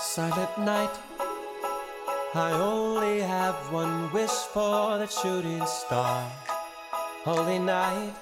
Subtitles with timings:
[0.00, 0.90] Silent night.
[2.34, 6.24] I only have one wish for the shooting star.
[7.24, 8.14] Holy night.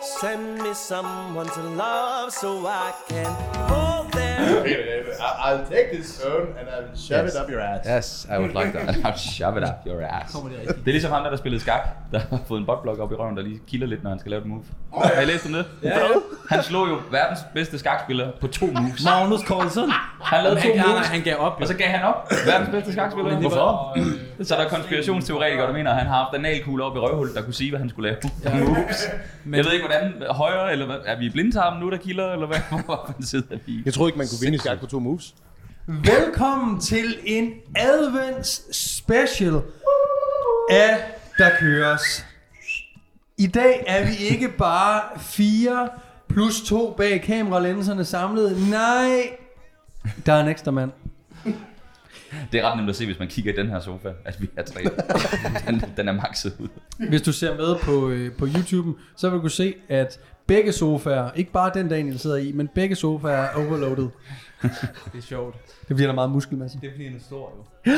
[0.00, 3.26] Send me someone to love so I can
[3.68, 4.38] hold them.
[4.58, 7.34] Okay, I- I'll take this phone and I'll shove Yes.
[7.34, 7.84] it up your ass.
[7.86, 8.96] Yes, I would like that.
[9.06, 10.32] I'll shove it up your ass.
[10.32, 11.80] Det er ligesom ham der, der spillede skak,
[12.12, 14.30] der har fået en botblok op i røven, der lige kilder lidt, når han skal
[14.30, 14.62] lave et move.
[14.94, 15.66] Har I læst om det?
[15.82, 15.98] Ja,
[16.48, 19.04] Han slog jo verdens bedste skakspiller på to moves.
[19.04, 19.90] Magnus Carlsen.
[20.22, 21.60] Han lavede to Han, moves, han gav op.
[21.60, 22.30] og så gav han op.
[22.46, 23.30] Verdens bedste skakspiller.
[23.34, 24.44] Men det var- Hvorfor?
[24.44, 27.42] Så er der konspirationsteoretikere, der mener, at han har haft analkugle op i røvhullet, der
[27.42, 28.32] kunne sige, hvad han skulle lave.
[28.44, 28.64] Ja.
[28.64, 29.08] Moves.
[29.52, 32.46] Jeg ved ikke, hvordan højre, eller hvad, er vi i blindtarmen nu, der kilder, eller
[32.46, 32.58] hvad?
[32.84, 33.82] Hvor sidder vi?
[33.84, 35.34] Jeg troede ikke, man kunne vinde skak på to moves.
[35.86, 39.54] Velkommen til en advents special
[40.70, 40.98] af
[41.38, 42.24] Der Køres.
[43.38, 45.88] I dag er vi ikke bare fire
[46.28, 48.70] plus to bag kameralænserne samlet.
[48.70, 49.36] Nej,
[50.26, 50.92] der er en ekstra mand.
[52.52, 54.50] Det er ret nemt at se, hvis man kigger i den her sofa, at vi
[54.56, 54.80] er tre.
[55.66, 56.68] den, den er makset ud.
[57.08, 60.72] Hvis du ser med på, øh, på YouTube, så vil du kunne se, at begge
[60.72, 64.08] sofaer, ikke bare den Daniel sidder i, men begge sofaer er overloaded.
[64.62, 65.56] Det er sjovt.
[65.88, 66.78] Det bliver der meget muskelmasse.
[66.80, 67.52] Det er fordi, han er stor
[67.86, 67.92] jo.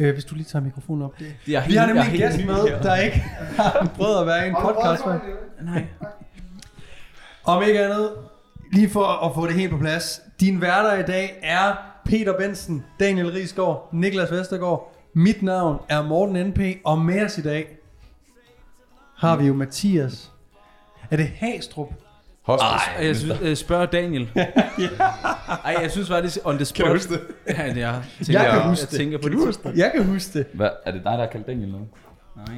[0.00, 1.18] Øh, hvis du lige tager mikrofonen op.
[1.18, 1.34] Det.
[1.48, 3.24] Jeg er Vi har nemlig en gæst med, der ikke
[3.56, 5.02] har prøvet at være i en podcast.
[5.62, 5.86] Nej.
[7.48, 8.10] Om ikke andet,
[8.72, 10.20] lige for at få det helt på plads.
[10.40, 14.94] Din værter i dag er Peter Bensen, Daniel Risgaard, Niklas Vestergaard.
[15.14, 17.78] Mit navn er Morten NP, og med os i dag
[19.16, 20.32] har vi jo Mathias.
[21.10, 21.88] Er det Hastrup?
[22.42, 22.68] Hostes.
[22.68, 24.30] Ej, jeg synes, øh, spørg Daniel.
[25.64, 26.76] Ej, jeg synes faktisk, on the spot.
[26.76, 27.20] Kan du huske det?
[27.58, 28.02] Ja, det er.
[28.28, 28.98] Jeg kan huske jeg det.
[28.98, 29.38] tænker på Kan
[29.70, 29.78] det?
[29.78, 30.46] Jeg kan huske det.
[30.54, 31.78] Hvad, er det dig, der har kaldt Daniel nu?
[32.36, 32.56] Nej.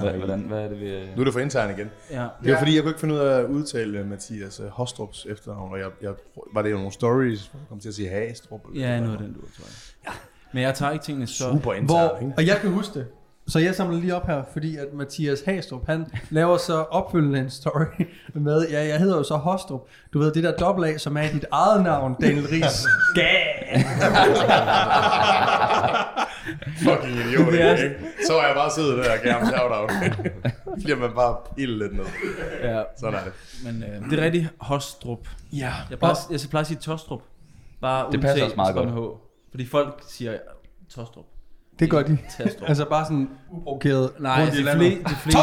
[0.00, 1.00] Hvad, hvordan, hvad er det, vi...
[1.16, 1.90] Nu er det for intern igen.
[2.10, 2.26] Ja.
[2.44, 5.26] Det var fordi, jeg kunne ikke finde ud af at udtale uh, Mathias uh, Hostrups
[5.30, 6.12] efternavn, og jeg, jeg,
[6.54, 8.60] var det jo nogle stories, hvor jeg kom til at sige Hastrup.
[8.74, 9.64] Ja, noget af det den du tror
[10.04, 10.12] jeg.
[10.52, 11.50] Men jeg tager ikke tingene så...
[11.52, 12.34] Super intern, Hvor, ikke?
[12.36, 13.06] og jeg kan huske det.
[13.46, 17.50] Så jeg samler lige op her, fordi at Mathias Hastrup, han laver så opfølgende en
[17.50, 18.04] story
[18.34, 19.80] med, ja, jeg hedder jo så Hostrup.
[20.12, 22.86] Du ved, det der dobbelt A, som er dit eget navn, Daniel Ries.
[23.14, 23.82] Gah!
[26.84, 27.96] Fucking idiot, Det er- ikke?
[28.26, 29.90] Så var jeg bare siddet der og gav ham shout-out.
[30.84, 32.04] Bliver man bare pillet lidt ned.
[32.62, 33.32] Ja, Sådan er det.
[33.64, 35.28] men øh, det er rigtigt Hostrup.
[35.52, 37.20] Ja, Jeg plejer, jeg plejer at sige Tostrup.
[37.80, 39.16] Bare Det passer også meget som godt.
[39.16, 39.50] H.
[39.50, 40.36] Fordi folk siger
[40.94, 41.24] Tostrup.
[41.78, 42.18] det gør de.
[42.38, 42.68] Tastrup.
[42.68, 45.40] Altså bare sådan uprovokeret Nej, i de, fle, de, fleste,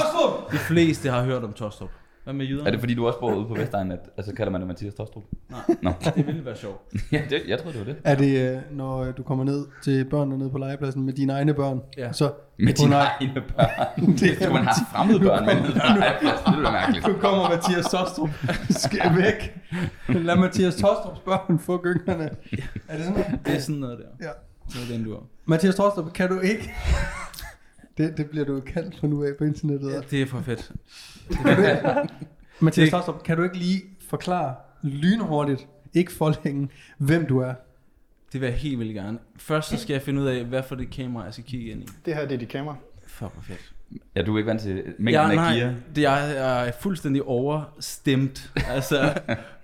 [0.51, 1.89] de fleste har hørt om Tostrup.
[2.29, 2.67] Hvad med jyderne?
[2.67, 4.93] Er det fordi, du også bor ude på Vestegnen, at altså, kalder man det Mathias
[4.93, 5.23] Tostrup?
[5.49, 5.59] Nej.
[5.81, 5.91] Nå.
[6.15, 6.81] Det ville være sjovt.
[7.11, 8.01] ja, det, jeg troede, det var det.
[8.03, 11.33] Er det, øh, når øh, du kommer ned til børnene nede på legepladsen med dine
[11.33, 11.81] egne børn?
[11.97, 12.11] Ja.
[12.11, 13.07] Så Med På dine nej.
[13.21, 14.05] egne børn.
[14.19, 15.53] Det er man har fremmede børn med.
[15.53, 17.07] Nej, det er mærkeligt.
[17.07, 18.29] Nu kommer Mathias Tostrup.
[18.69, 19.57] Skal væk.
[20.07, 22.29] Lad Mathias Tostrups børn få gyngerne.
[22.87, 23.39] Er det sådan noget?
[23.45, 24.25] Det er sådan noget der.
[24.27, 24.31] Ja.
[24.67, 25.27] Det er den, du er.
[25.45, 26.71] Mathias Tostrup, kan du ikke...
[27.99, 29.91] Det, det bliver du jo kaldt fra nu af på internettet.
[29.93, 29.99] Ja.
[30.11, 30.71] Det er for fedt.
[32.59, 37.53] Mathias Det- Tostrup, kan du ikke lige forklare lynhurtigt, ikke for længe, hvem du er?
[38.33, 39.19] Det vil jeg helt vildt gerne.
[39.37, 41.83] Først så skal jeg finde ud af, hvad for det kamera, jeg skal kigge ind
[41.83, 41.87] i.
[42.05, 42.75] Det her, det er dit kamera.
[43.07, 43.73] Fuck, hvor fedt.
[44.15, 45.73] Ja, du er ikke vant til mængden Ja, af gear.
[45.95, 48.51] det er, jeg er fuldstændig overstemt.
[48.67, 49.13] Altså,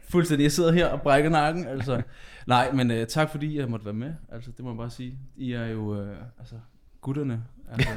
[0.09, 0.43] fuldstændig.
[0.43, 1.67] Jeg sidder her og brækker nakken.
[1.67, 2.01] Altså.
[2.47, 4.13] Nej, men uh, tak fordi jeg måtte være med.
[4.31, 5.17] Altså, det må jeg bare sige.
[5.37, 6.07] I er jo, uh,
[6.39, 6.55] altså,
[7.01, 7.43] gutterne.
[7.71, 7.89] Altså.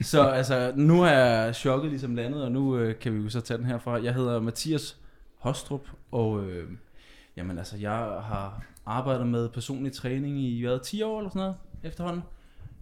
[0.00, 3.40] Så altså, nu er jeg chokket ligesom landet, og nu uh, kan vi jo så
[3.40, 4.02] tage den herfra.
[4.02, 4.96] Jeg hedder Mathias
[5.38, 6.46] Hostrup, og uh,
[7.36, 11.56] jamen altså, jeg har arbejdet med personlig træning i hvad, 10 år eller sådan noget
[11.82, 12.22] efterhånden.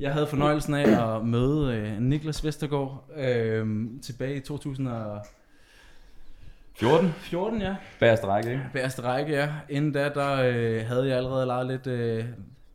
[0.01, 7.61] Jeg havde fornøjelsen af at møde øh, Niklas Vestergaard øh, tilbage i 2014, 14?
[7.61, 7.77] ja.
[8.01, 8.63] Bagerste række, ikke?
[8.73, 9.53] Bagerste række, ja.
[9.69, 12.25] Inden da, der øh, havde jeg allerede leget lidt øh,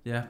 [0.06, 0.22] ja,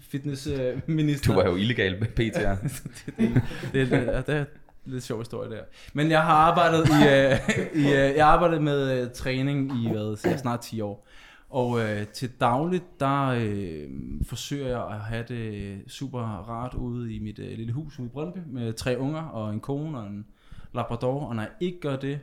[0.00, 1.32] fitnessminister.
[1.32, 2.56] Du var jo illegal PT her.
[3.06, 3.42] det, det,
[3.72, 4.44] det, det, det er
[4.84, 5.62] lidt sjov historie der.
[5.92, 10.16] Men jeg har arbejdet i, øh, i øh, jeg arbejdet med øh, træning i hvad,
[10.16, 11.06] så snart 10 år.
[11.50, 13.88] Og øh, til dagligt, der øh,
[14.24, 18.10] forsøger jeg at have det super rart ude i mit øh, lille hus ude i
[18.10, 20.26] Brøndby med tre unger og en kone og en
[20.74, 21.24] labrador.
[21.24, 22.20] Og når jeg ikke gør det,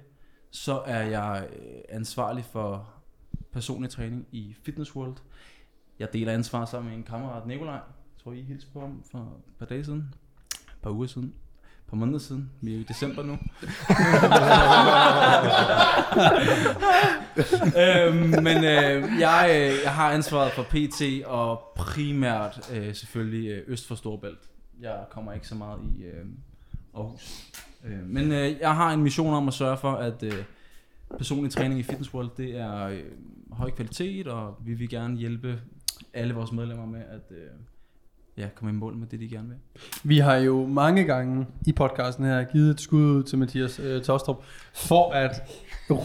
[0.52, 2.94] så er jeg øh, ansvarlig for
[3.52, 5.16] personlig træning i Fitness World.
[6.04, 7.74] Jeg deler ansvar sammen med en kammerat, Nikolaj.
[7.74, 7.82] Jeg
[8.24, 10.14] tror, I hilste på ham for et par dage siden.
[10.54, 11.28] Et par uger siden.
[11.28, 12.52] Et par måneder siden.
[12.62, 13.32] Vi er jo i december nu.
[17.82, 23.64] øhm, men øh, jeg, øh, jeg har ansvaret for PT og primært øh, selvfølgelig øh,
[23.68, 24.50] øst for Storbælt.
[24.82, 26.26] Jeg kommer ikke så meget i øh,
[26.96, 27.54] Aarhus.
[27.86, 30.44] Øh, men øh, jeg har en mission om at sørge for, at øh,
[31.18, 33.04] personlig træning i Fitness World, det er øh,
[33.52, 35.60] høj kvalitet, og vi vil gerne hjælpe
[36.14, 37.38] alle vores medlemmer med at øh,
[38.38, 39.58] ja, komme i mål med det, de gerne vil.
[40.04, 44.02] Vi har jo mange gange i podcasten her givet et skud ud til Mathias øh,
[44.02, 44.44] Tostrup
[44.74, 45.32] for at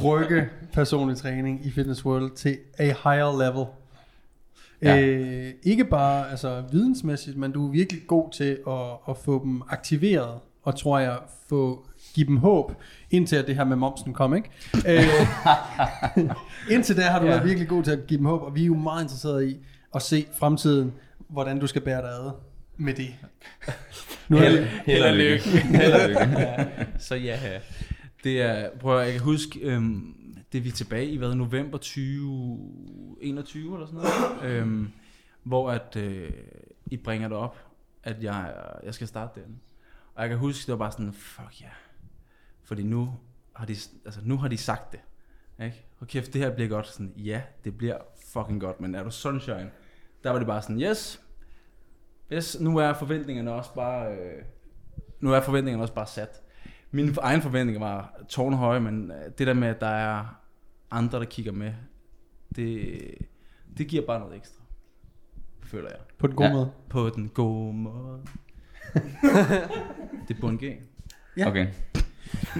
[0.04, 3.66] rykke personlig træning i Fitness World til a higher level.
[4.82, 5.00] Ja.
[5.00, 8.74] Øh, ikke bare altså, vidensmæssigt, men du er virkelig god til at,
[9.08, 11.18] at få dem aktiveret, og tror jeg,
[11.48, 12.72] få, give dem håb,
[13.10, 14.50] indtil at det her med momsen kom, ikke?
[14.88, 15.02] Øh,
[16.74, 17.30] indtil da har du Ja.
[17.30, 19.56] været virkelig god til at give dem håb, og vi er jo meget interesserede i
[19.94, 20.92] at se fremtiden,
[21.28, 22.30] hvordan du skal bære dig ad
[22.76, 23.14] med det.
[24.28, 25.48] Nu er det, held og lykke.
[25.48, 26.40] Held og lykke.
[26.48, 26.66] ja,
[26.98, 27.60] så ja,
[28.24, 30.14] det er, prøv at, jeg kan huske, øhm,
[30.52, 34.90] det er vi tilbage i, hvad, november 2021 eller sådan noget, øhm,
[35.42, 36.30] hvor at øh,
[36.86, 37.58] I bringer det op,
[38.02, 39.60] at jeg, jeg skal starte den.
[40.14, 41.66] Og jeg kan huske, det var bare sådan, fuck ja.
[41.66, 41.74] Yeah.
[42.64, 43.14] Fordi nu
[43.52, 45.00] har de, altså nu har de sagt det.
[45.62, 45.84] Ikke?
[46.00, 46.86] Og kæft, det her bliver godt.
[46.86, 47.96] Sådan, ja, det bliver
[48.32, 49.70] fucking godt, men er du sunshine?
[50.24, 51.20] Der var det bare sådan, yes,
[52.32, 54.42] yes nu er forventningerne også bare, øh,
[55.20, 56.42] nu er forventningerne også bare sat.
[56.90, 60.40] Mine egne forventninger var tårnhøje, men øh, det der med, at der er
[60.90, 61.72] andre, der kigger med,
[62.56, 62.98] det,
[63.78, 64.62] det giver bare noget ekstra,
[65.62, 65.98] føler jeg.
[66.18, 66.54] på den gode Ja.
[66.54, 66.70] måde.
[66.90, 68.22] På den gode måde.
[70.28, 70.82] det er en G.
[71.46, 71.66] Okay,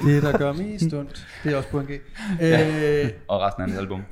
[0.04, 1.90] Det, der gør mest ondt, det er også på en G.
[2.42, 4.02] Øh, og resten af hans album.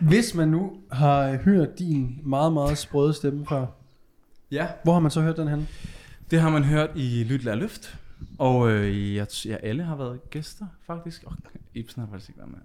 [0.00, 3.66] hvis man nu har hørt din meget, meget sprøde stemme før,
[4.50, 5.68] Ja, hvor har man så hørt den hen?
[6.30, 7.96] det har man hørt i Lyt Lær Løft.
[8.38, 11.22] Og øh, jeg, ja, alle har været gæster, faktisk.
[11.26, 11.32] Og
[11.74, 12.58] Ibsen har faktisk ikke været med.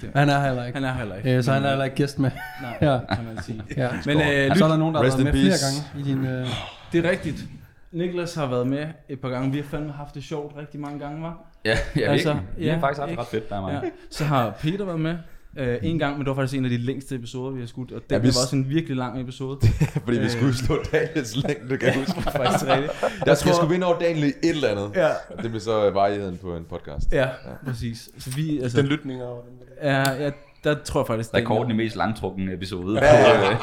[0.00, 0.76] Det, Han er heller ikke.
[0.76, 1.36] han er heller ikke.
[1.36, 2.30] Øh, så han er heller ikke gæst med.
[2.62, 3.14] Nej, Ja.
[3.14, 3.62] kan man sige.
[3.76, 3.90] Ja.
[4.06, 6.26] Men øh, så er lyt, der nogen, der har været med flere gange i din...
[6.26, 6.46] Øh...
[6.92, 7.44] det er rigtigt.
[7.92, 9.50] Niklas har været med et par gange.
[9.52, 11.38] Vi har fandme haft det sjovt rigtig mange gange, var.
[11.64, 12.58] Ja, ja Altså, virkelig.
[12.58, 13.22] Vi ja, har faktisk haft det ikke?
[13.22, 13.80] ret fedt, der er mig.
[13.84, 13.90] Ja.
[14.10, 15.16] Så har Peter været med
[15.58, 17.92] øh, en gang, men det var faktisk en af de længste episoder, vi har skudt.
[17.92, 19.58] Og det Ja, ja, vi var også en virkelig lang episode.
[20.04, 20.30] Fordi vi Øh.
[20.30, 22.22] skulle slå Daniels længde, kan jeg huske.
[22.22, 22.92] faktisk rigtigt.
[23.24, 24.90] Der skal tror- skulle vinde over Daniel i et eller andet.
[24.96, 25.08] Ja.
[25.42, 27.12] Det blev så varigheden på en podcast.
[27.12, 27.28] Ja,
[27.66, 28.08] præcis.
[28.18, 30.30] Så vi, altså, Den lytninger og den ja, ja,
[30.64, 32.98] der tror jeg faktisk, Daniel- Rekorden i mest langtrukken episode.
[33.04, 33.50] Ja, ja, ja.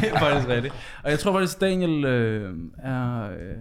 [0.00, 0.74] det er faktisk rigtigt.
[1.02, 2.54] Og jeg tror faktisk, Daniel øh,
[2.84, 3.22] er...
[3.24, 3.54] Øh,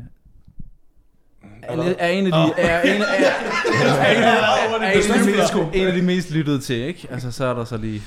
[1.64, 5.24] er, er en af de, er, en, er, er, er, en af- er en, af
[5.24, 7.08] de mest, en af de mest lyttede til, ikke?
[7.12, 8.02] Altså, så er der så lige...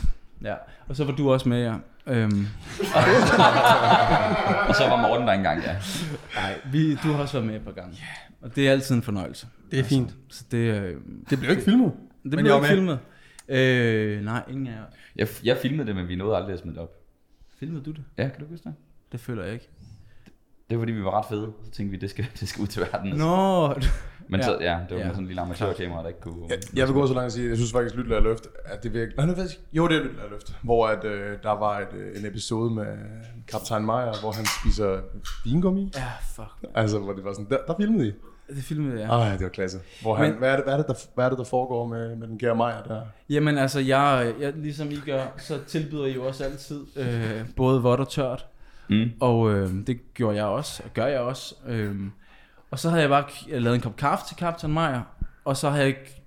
[0.45, 0.55] Ja.
[0.89, 1.75] Og så var du også med, ja.
[2.07, 2.47] Øhm,
[4.69, 5.73] Og så var Morten der engang, ja.
[6.37, 7.97] nej, vi, du har også været med et par gange.
[8.43, 9.47] Og det er altid en fornøjelse.
[9.71, 10.11] Det er fint.
[10.31, 10.95] Så det, øh,
[11.31, 11.93] Det bliver jo ikke filmet.
[12.23, 12.99] det bliver var ikke filmet.
[13.49, 14.85] Øh, nej, ingen af jer.
[15.17, 16.93] Jeg, jeg filmede det, men vi nåede aldrig at smide det op.
[17.61, 18.05] Filmede du det?
[18.19, 18.75] Ja, kan du huske det?
[19.13, 19.69] Det føler jeg ikke.
[20.71, 21.53] Det var fordi, vi var ret fede.
[21.65, 23.07] Så tænkte vi, det skal, det skal ud til verden.
[23.13, 23.27] altså.
[23.27, 23.69] Nå,
[24.29, 24.47] Men Ja.
[24.47, 25.09] så, ja, det var Ja.
[25.09, 26.47] sådan en lille amatørkamera, der ikke kunne...
[26.49, 28.83] Jeg, jeg vil gå så langt og sige, at jeg synes faktisk, Lytler Løft, at
[28.83, 29.17] det virkelig...
[29.17, 29.49] Nej, det ved.
[29.73, 30.57] Jo, det er Lytler Løft.
[30.63, 32.87] Hvor at, øh, der var et, øh, en episode med
[33.49, 35.01] Kaptajn Meyer, hvor han spiser
[35.45, 35.93] vingummi.
[35.97, 36.71] ja, fuck.
[36.75, 38.13] Altså, hvor det var sådan, der, der filmede I.
[38.49, 39.09] Det filmede jeg.
[39.09, 39.79] Ej, det var klasse.
[40.03, 41.87] Hvor han, Men- hvad, er det, hvad, er det, der, hvad er det, der foregår
[41.87, 43.03] med, med den Gere Meyer der?
[43.31, 47.83] Jamen altså, jeg, jeg, ligesom I gør, så tilbyder I jo også altid øh, både
[47.83, 48.47] vådt og tørt.
[48.89, 49.11] Mm.
[49.21, 51.55] Og øh, det gjorde jeg også, og gør jeg også.
[51.69, 51.97] Øh,
[52.71, 55.01] og så havde jeg bare k- lavet en kop kaffe til Captain Meyer,
[55.45, 56.23] og så havde jeg ikke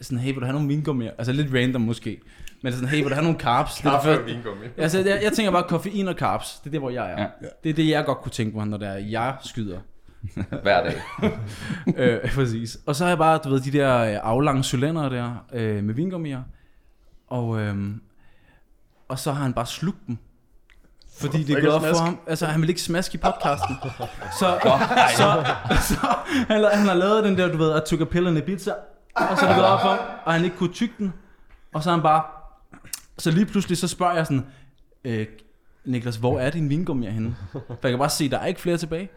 [0.00, 1.10] sådan, hey, vil du have nogle vingummier?
[1.18, 2.20] Altså lidt random måske.
[2.62, 3.74] Men sådan, hey, vil du have nogle carbs?
[3.76, 4.66] Det er første- vingummi.
[4.76, 6.58] Altså, jeg, jeg tænker bare koffein og carbs.
[6.58, 7.18] Det er det, hvor jeg er.
[7.20, 7.26] Ja.
[7.64, 9.78] Det er det, jeg godt kunne tænke mig, når det er, jeg skyder.
[10.62, 11.02] Hver dag.
[11.96, 12.78] øh, præcis.
[12.86, 15.94] Og så har jeg bare, du ved, de der øh, aflange cylinder der øh, med
[15.94, 16.42] vingummier.
[17.28, 17.76] Og, øh,
[19.08, 20.18] og så har han bare slugt dem.
[21.20, 22.18] Fordi det er ikke gået at op for ham.
[22.26, 23.76] Altså, han vil ikke smaske i podcasten.
[24.38, 24.58] Så,
[25.16, 25.44] så,
[25.88, 26.06] så
[26.48, 28.72] han, han har lavet den der, du ved, I took a pill in Ibiza.
[29.14, 31.12] Og så er det gået op for ham, og han ikke kunne tygge den.
[31.74, 32.22] Og så er han bare...
[33.18, 34.46] Så lige pludselig, så spørger jeg sådan...
[35.04, 35.26] Øh,
[35.84, 37.36] Niklas, hvor er din vingummier henne?
[37.52, 39.10] For jeg kan bare se, der er ikke flere tilbage.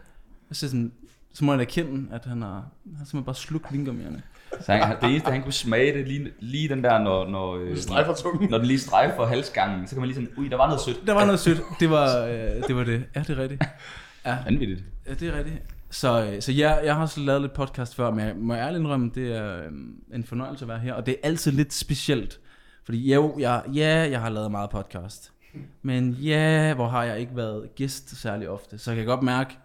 [0.52, 0.92] Og så, sådan,
[1.34, 4.22] så må jeg erkende, at han har, han har simpelthen bare slugt vingummierne.
[4.60, 7.76] Så han, det eneste, han kunne smage, det lige, lige den der, når, når, øh,
[7.76, 8.50] Strejfer tungen.
[8.50, 11.06] når den lige strejfer halsgangen, så kan man lige sådan, ui, der var noget sødt.
[11.06, 11.60] Der var noget sødt.
[11.80, 12.32] Det var, øh,
[12.68, 13.04] det var det.
[13.16, 13.62] Ja, det er rigtigt.
[14.26, 14.84] Ja, Vanvittigt.
[15.08, 15.62] ja det er rigtigt.
[15.90, 18.80] Så, øh, så jeg, jeg har også lavet lidt podcast før, men jeg må ærligt
[18.80, 19.72] indrømme, det er øh,
[20.14, 20.94] en fornøjelse at være her.
[20.94, 22.40] Og det er altid lidt specielt.
[22.84, 25.32] Fordi jo, jeg, ja, jeg har lavet meget podcast.
[25.82, 28.78] Men ja, hvor har jeg ikke været gæst særlig ofte.
[28.78, 29.58] Så jeg kan godt mærke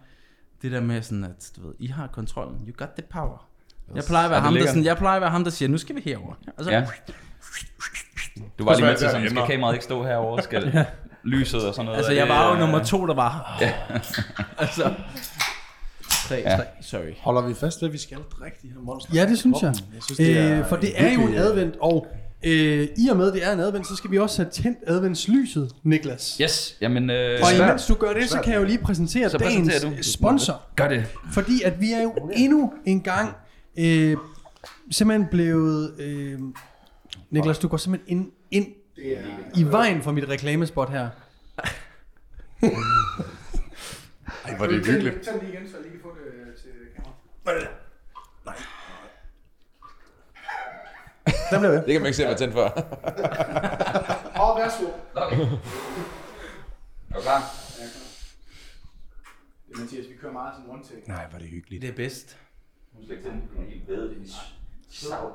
[0.62, 2.56] det der med sådan, at du ved, I har kontrollen.
[2.66, 3.46] You got the power.
[3.94, 4.68] Jeg plejer at være, det ham, der, lækkert?
[4.68, 6.34] sådan, jeg plejer at være ham, der siger, nu skal vi herover.
[6.56, 6.84] Og så, Ja.
[8.58, 10.86] Du var lige med til det sådan, skal kameraet ikke stå herovre, skal
[11.24, 11.96] lyset og sådan noget.
[11.98, 13.58] Altså, jeg var jo øh, nummer to, der var.
[13.60, 13.72] Ja.
[14.58, 14.94] altså.
[16.28, 16.56] Tre, Ja.
[16.56, 17.14] tre, sorry.
[17.20, 19.10] Holder vi fast ved, at vi skal drikke de her monster?
[19.14, 19.74] Ja, det synes jeg.
[19.94, 22.06] Jeg synes, det er Øh, for det er jo en øh, advent, og
[22.42, 25.72] øh, i og med det er en advent, så skal vi også have tændt adventslyset,
[25.82, 26.38] Niklas.
[26.42, 27.10] Yes, jamen...
[27.10, 29.96] Øh, Og imens du gør det, så kan jeg jo lige præsentere Så dagens præsenterer
[29.96, 30.02] du.
[30.02, 30.62] sponsor.
[30.76, 31.04] Gør det.
[31.32, 33.34] Fordi at vi er jo endnu en gang
[33.78, 34.16] øh,
[34.90, 35.94] simpelthen blevet...
[36.00, 36.38] Øh,
[37.30, 38.66] Niklas, du går simpelthen ind, ind
[39.56, 41.08] i vejen for mit reklamespot her.
[44.44, 45.14] Ej, hvor er det hyggeligt.
[45.32, 47.66] Den lige igen, så jeg lige kan få det til kamera.
[51.50, 51.82] Der blev jeg.
[51.86, 52.64] Det kan man ikke se, hvad tændt for.
[54.42, 54.84] Åh, værsgo.
[55.14, 55.40] Okay.
[57.10, 57.42] Er du klar?
[59.78, 61.08] Mathias, vi kører meget sådan one take.
[61.08, 61.82] Nej, hvor er det hyggeligt.
[61.82, 62.36] Det er bedst.
[62.98, 64.08] Nu skal jeg tænde den helt ved.
[64.08, 64.30] Det er
[64.90, 65.32] sav.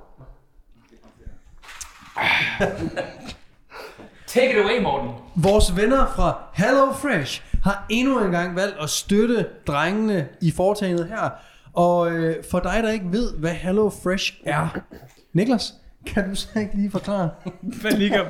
[4.27, 5.09] Take it away, Morten.
[5.35, 11.07] Vores venner fra Hello Fresh har endnu en gang valgt at støtte drengene i foretagendet
[11.07, 11.29] her.
[11.73, 14.67] Og øh, for dig, der ikke ved, hvad Hello Fresh er,
[15.33, 15.73] Niklas,
[16.07, 17.29] kan du så ikke lige forklare?
[17.81, 18.21] Hvad ligger?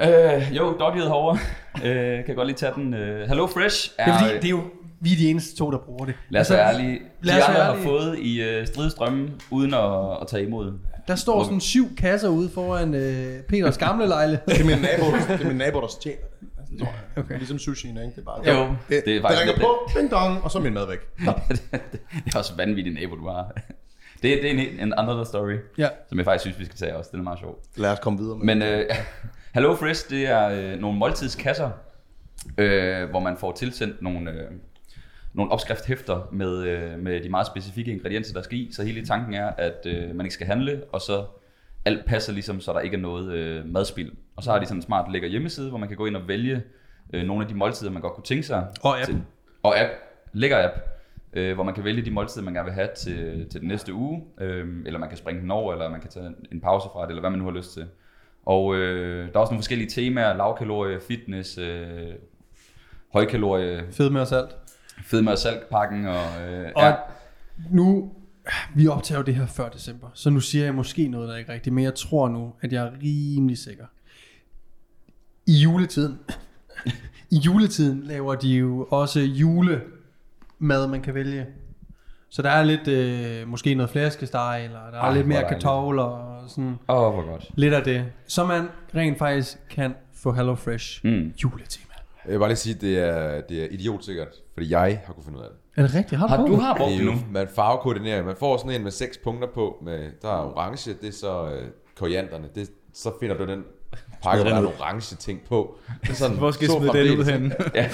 [0.00, 1.38] Øh, jo, doggyet herovre.
[1.84, 2.94] Øh, kan jeg godt lige tage den.
[2.94, 4.04] Øh, Hello Fresh er...
[4.04, 4.60] Det er fordi, det er jo,
[5.00, 6.14] vi er de eneste to, der bruger det.
[6.30, 7.00] Lad os være ærlige.
[7.22, 7.84] lad De andre har ærlige.
[7.84, 10.72] fået i øh, stridstrømme, uden at, at tage imod.
[11.08, 14.46] Der står sådan syv kasser ude foran øh, Peters gamle lejlighed.
[14.46, 16.48] Det er min nabo, det er min nabo, der stjæler det.
[16.70, 16.86] Altså.
[17.16, 17.36] Okay.
[17.38, 18.00] Ligesom sushi, ikke?
[18.00, 18.54] Det er bare...
[18.54, 20.86] Jo, det, det er det faktisk ringer på, ding dong, og så er min mad
[20.88, 20.98] væk.
[22.24, 23.52] det er også vanvittigt nabo, du har.
[24.22, 25.88] Det, det er en, en another story, Ja.
[26.08, 27.10] som jeg faktisk synes, vi skal tage også.
[27.12, 27.62] Den er meget sjov.
[27.76, 28.84] Lad os komme videre med Men øh,
[29.54, 31.70] Hello Fresh, det er øh, nogle måltidskasser,
[32.58, 34.50] øh, hvor man får tilsendt nogle, øh,
[35.34, 38.70] nogle opskrifthæfter med, øh, med de meget specifikke ingredienser, der skal i.
[38.72, 41.24] Så hele tanken er, at øh, man ikke skal handle, og så
[41.84, 44.12] alt passer ligesom, så der ikke er noget øh, madspild.
[44.36, 46.28] Og så har de sådan en smart lækker hjemmeside, hvor man kan gå ind og
[46.28, 46.62] vælge
[47.12, 48.66] øh, nogle af de måltider, man godt kunne tænke sig.
[48.82, 49.06] Og app.
[49.06, 49.22] Til,
[49.62, 49.90] og app.
[50.32, 50.74] Lækker app.
[51.38, 53.94] Øh, hvor man kan vælge de måltider, man gerne vil have til, til den næste
[53.94, 54.22] uge.
[54.40, 57.08] Øh, eller man kan springe den over, eller man kan tage en pause fra det,
[57.08, 57.86] eller hvad man nu har lyst til.
[58.46, 62.08] Og øh, der er også nogle forskellige temaer, lavkalorie, fitness, øh,
[63.12, 64.50] højkalorie, Fed med os alt.
[65.04, 66.94] fedme og salgpakken, og, øh, Og ja,
[67.70, 68.12] nu,
[68.74, 71.38] vi optager jo det her før december, så nu siger jeg måske noget, der er
[71.38, 73.84] ikke rigtigt, men jeg tror nu, at jeg er rimelig sikker.
[75.46, 76.18] I juletiden,
[77.36, 79.20] i juletiden laver de jo også
[80.60, 81.46] julemad, man kan vælge.
[82.30, 86.02] Så der er lidt, øh, måske noget flæskesteg, eller der er Ej, lidt mere kartofler,
[86.02, 87.50] og sådan åh, oh, hvor godt.
[87.54, 88.04] lidt af det.
[88.26, 91.32] Så man rent faktisk kan få Hello Fresh Mm.
[91.44, 91.84] juletema.
[92.24, 95.24] Jeg vil bare lige sige, at det er, det er idiotsikkert, fordi jeg har kunnet
[95.24, 95.58] finde ud af det.
[95.82, 96.18] Er det rigtigt?
[96.18, 96.62] Har du, Har, du det?
[96.62, 97.12] har brugt Det nu?
[97.30, 98.24] man farvekoordinerer.
[98.24, 99.78] Man får sådan en med seks punkter på.
[99.82, 102.48] Med, der er orange, det er så øh, korianderne.
[102.54, 103.64] Det, så finder du den
[104.22, 105.76] pakke, en orange ting på.
[106.02, 107.28] Det er sådan, Hvor skal jeg smide den ud fremdeles.
[107.28, 107.72] hen?
[107.74, 107.82] Ja.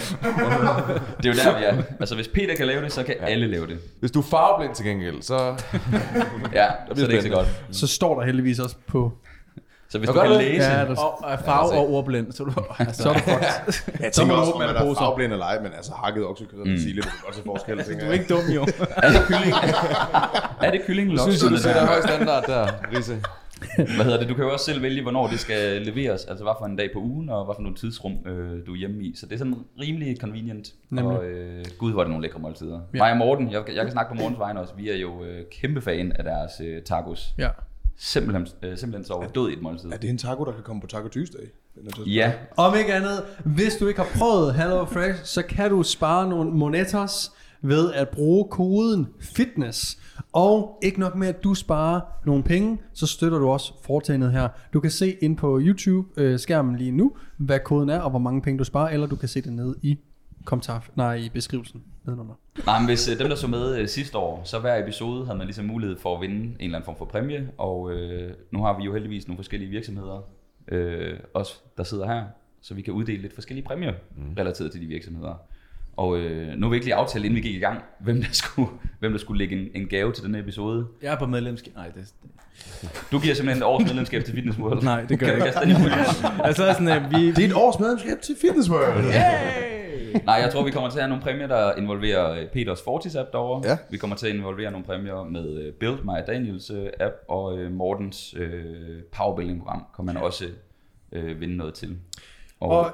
[1.22, 1.82] det er jo der, vi er.
[2.00, 3.26] Altså, hvis Peter kan lave det, så kan ja.
[3.26, 3.78] alle lave det.
[4.00, 5.34] Hvis du er farveblind til gengæld, så...
[6.52, 7.48] Ja, så er det ikke så godt.
[7.70, 9.12] Så står der heldigvis også på...
[9.88, 10.38] Så hvis du kan det?
[10.38, 10.64] læse...
[10.70, 12.52] Ja, der, Og er farve og ordblind, så du...
[12.78, 13.92] Altså, så er du fucked.
[14.00, 15.00] Jeg tænker også, om man er poser.
[15.00, 18.00] farveblind eller ej, men altså hakket oksekød og persille, det kan godt se forskel, tænker
[18.00, 18.20] du er jeg.
[18.20, 18.62] ikke dum, jo.
[18.96, 19.54] Er det kylling?
[20.62, 21.86] er det kylling eller Synes jeg, du sætter der?
[21.86, 23.22] høj standard der, Risse.
[23.76, 24.28] Hvad hedder det?
[24.28, 26.24] Du kan jo også selv vælge, hvornår det skal leveres.
[26.24, 28.76] Altså, hvad for en dag på ugen, og hvad for nogle tidsrum, øh, du er
[28.76, 29.16] hjemme i.
[29.16, 30.72] Så det er sådan rimelig convenient.
[30.90, 31.18] Nemlig.
[31.18, 32.80] Og øh, gud, hvor er det nogle lækre måltider.
[32.94, 32.98] Ja.
[32.98, 34.74] Mig og Morten, jeg, jeg kan snakke på Mortens vegne også.
[34.76, 37.34] Vi er jo øh, kæmpe fan af deres øh, tacos.
[37.38, 37.48] Ja.
[37.96, 39.92] Simpelthen, øh, simpelthen så død i et måltid.
[39.92, 41.46] Er det en taco, der kan komme på Taco Tuesday?
[42.06, 46.28] Ja, Om ikke andet, hvis du ikke har prøvet Hello Fresh, så kan du spare
[46.28, 47.32] nogle monetos
[47.64, 49.98] ved at bruge koden FITNESS.
[50.32, 54.48] Og ikke nok med, at du sparer nogle penge, så støtter du også foretagendet her.
[54.72, 58.58] Du kan se ind på YouTube-skærmen lige nu, hvad koden er, og hvor mange penge
[58.58, 59.98] du sparer, eller du kan se det nede i
[60.44, 62.34] kommentar, nej, i beskrivelsen nedenunder.
[62.66, 65.38] Nej, men hvis øh, dem, der så med øh, sidste år, så hver episode havde
[65.38, 68.62] man ligesom mulighed for at vinde en eller anden form for præmie, og øh, nu
[68.62, 70.28] har vi jo heldigvis nogle forskellige virksomheder,
[70.68, 72.24] øh, os der sidder her,
[72.60, 74.34] så vi kan uddele lidt forskellige præmier mm.
[74.38, 75.34] relateret til de virksomheder.
[75.96, 78.28] Og øh, nu har vi ikke lige aftalt, inden vi gik i gang, hvem der
[78.32, 80.86] skulle, hvem der skulle lægge en, en gave til denne episode.
[81.02, 81.74] Jeg er på medlemskab.
[81.74, 82.14] Nej, det,
[83.12, 84.82] Du giver simpelthen et års medlemskab til Fitness World.
[84.82, 85.76] Nej, det gør jeg du ikke.
[85.76, 87.32] den altså sådan, at vi...
[87.32, 89.04] Det er et års medlemskab til Fitness World.
[90.24, 93.16] Nej, jeg tror, vi kommer til at have nogle præmier, der involverer øh, Peters Fortis
[93.16, 93.70] app derovre.
[93.70, 93.76] Ja.
[93.90, 97.58] Vi kommer til at involvere nogle præmier med øh, Build My Daniels øh, app, og
[97.58, 98.64] øh, Mortens øh,
[99.12, 100.44] powerbuilding-program kommer man også
[101.12, 101.96] øh, vinde noget til.
[102.60, 102.90] Og, Og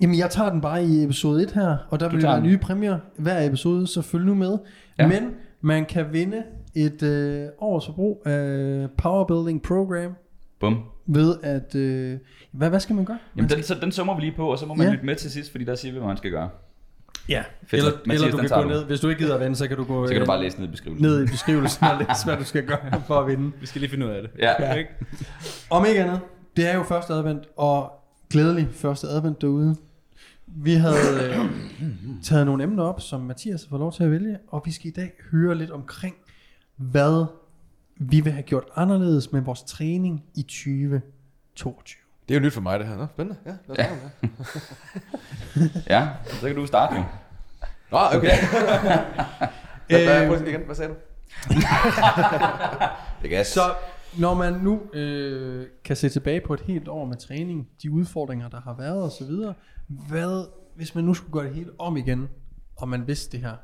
[0.00, 2.50] Jamen, jeg tager den bare i episode 1 her, og der vil tager være den.
[2.50, 4.58] nye præmier hver episode, så følg nu med.
[4.98, 5.02] Ja.
[5.08, 5.20] Ja.
[5.20, 6.42] Men man kan vinde
[6.74, 10.12] et øh, års forbrug af Powerbuilding Program
[10.60, 10.82] bum.
[11.06, 11.74] ved at...
[11.74, 12.18] Øh,
[12.52, 13.18] hvad, hvad skal man gøre?
[13.36, 14.88] Jamen, den, så, den summer vi lige på, og så må man Ja.
[14.88, 14.92] ja.
[14.92, 16.48] lytte med til sidst, fordi der siger vi, hvad man skal gøre.
[17.28, 17.72] Ja, Fedt.
[17.84, 18.68] eller, Mathias, eller du kan gå du.
[18.68, 18.84] ned.
[18.84, 20.40] Hvis du ikke gider at vinde, så kan du gå Så kan du øh, bare
[20.42, 21.06] læse ned i beskrivelsen.
[21.06, 23.52] ned i beskrivelsen og læse, hvad du skal gøre for at vinde.
[23.60, 24.30] Vi skal lige finde ud af det.
[24.38, 24.74] Ja.
[24.74, 24.90] Ikke?
[25.70, 26.20] Om ikke andet,
[26.56, 27.92] det er jo første advent, og
[28.30, 29.76] glædelig første advent derude.
[30.56, 31.50] Vi havde øh,
[32.22, 34.86] taget nogle emner op, som Mathias har fået lov til at vælge, og vi skal
[34.86, 36.14] i dag høre lidt omkring,
[36.76, 37.26] hvad
[37.96, 42.00] vi vil have gjort anderledes med vores træning i 2022.
[42.28, 42.96] Det er jo nyt for mig, det her.
[42.96, 43.40] Nå, spændende.
[43.46, 43.84] Ja, lad os Ja.
[43.84, 44.28] ja.
[45.54, 45.84] det.
[45.90, 47.04] Ja, så kan du starte jo.
[47.90, 48.30] Nå, okay.
[49.88, 50.96] Hvad, hvad, Øh, prøv igen, hvad sagde du?
[53.22, 53.46] det gas.
[53.46, 53.60] Så
[54.18, 58.48] når man nu øh, kan se tilbage på et helt år med træning, de udfordringer,
[58.48, 59.30] der har været osv.,
[59.88, 62.28] hvad, hvis man nu skulle gøre det helt om igen,
[62.76, 63.56] og man vidste det her,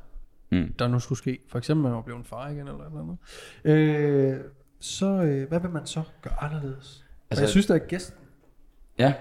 [0.51, 0.73] Mm.
[0.79, 3.17] der nu skulle ske, for eksempel man var blevet en far igen eller eller andet,
[3.63, 4.39] øh,
[4.79, 7.05] så øh, hvad vil man så gøre anderledes?
[7.29, 8.19] Altså, jeg synes, der er gæsten.
[8.99, 9.13] Ja,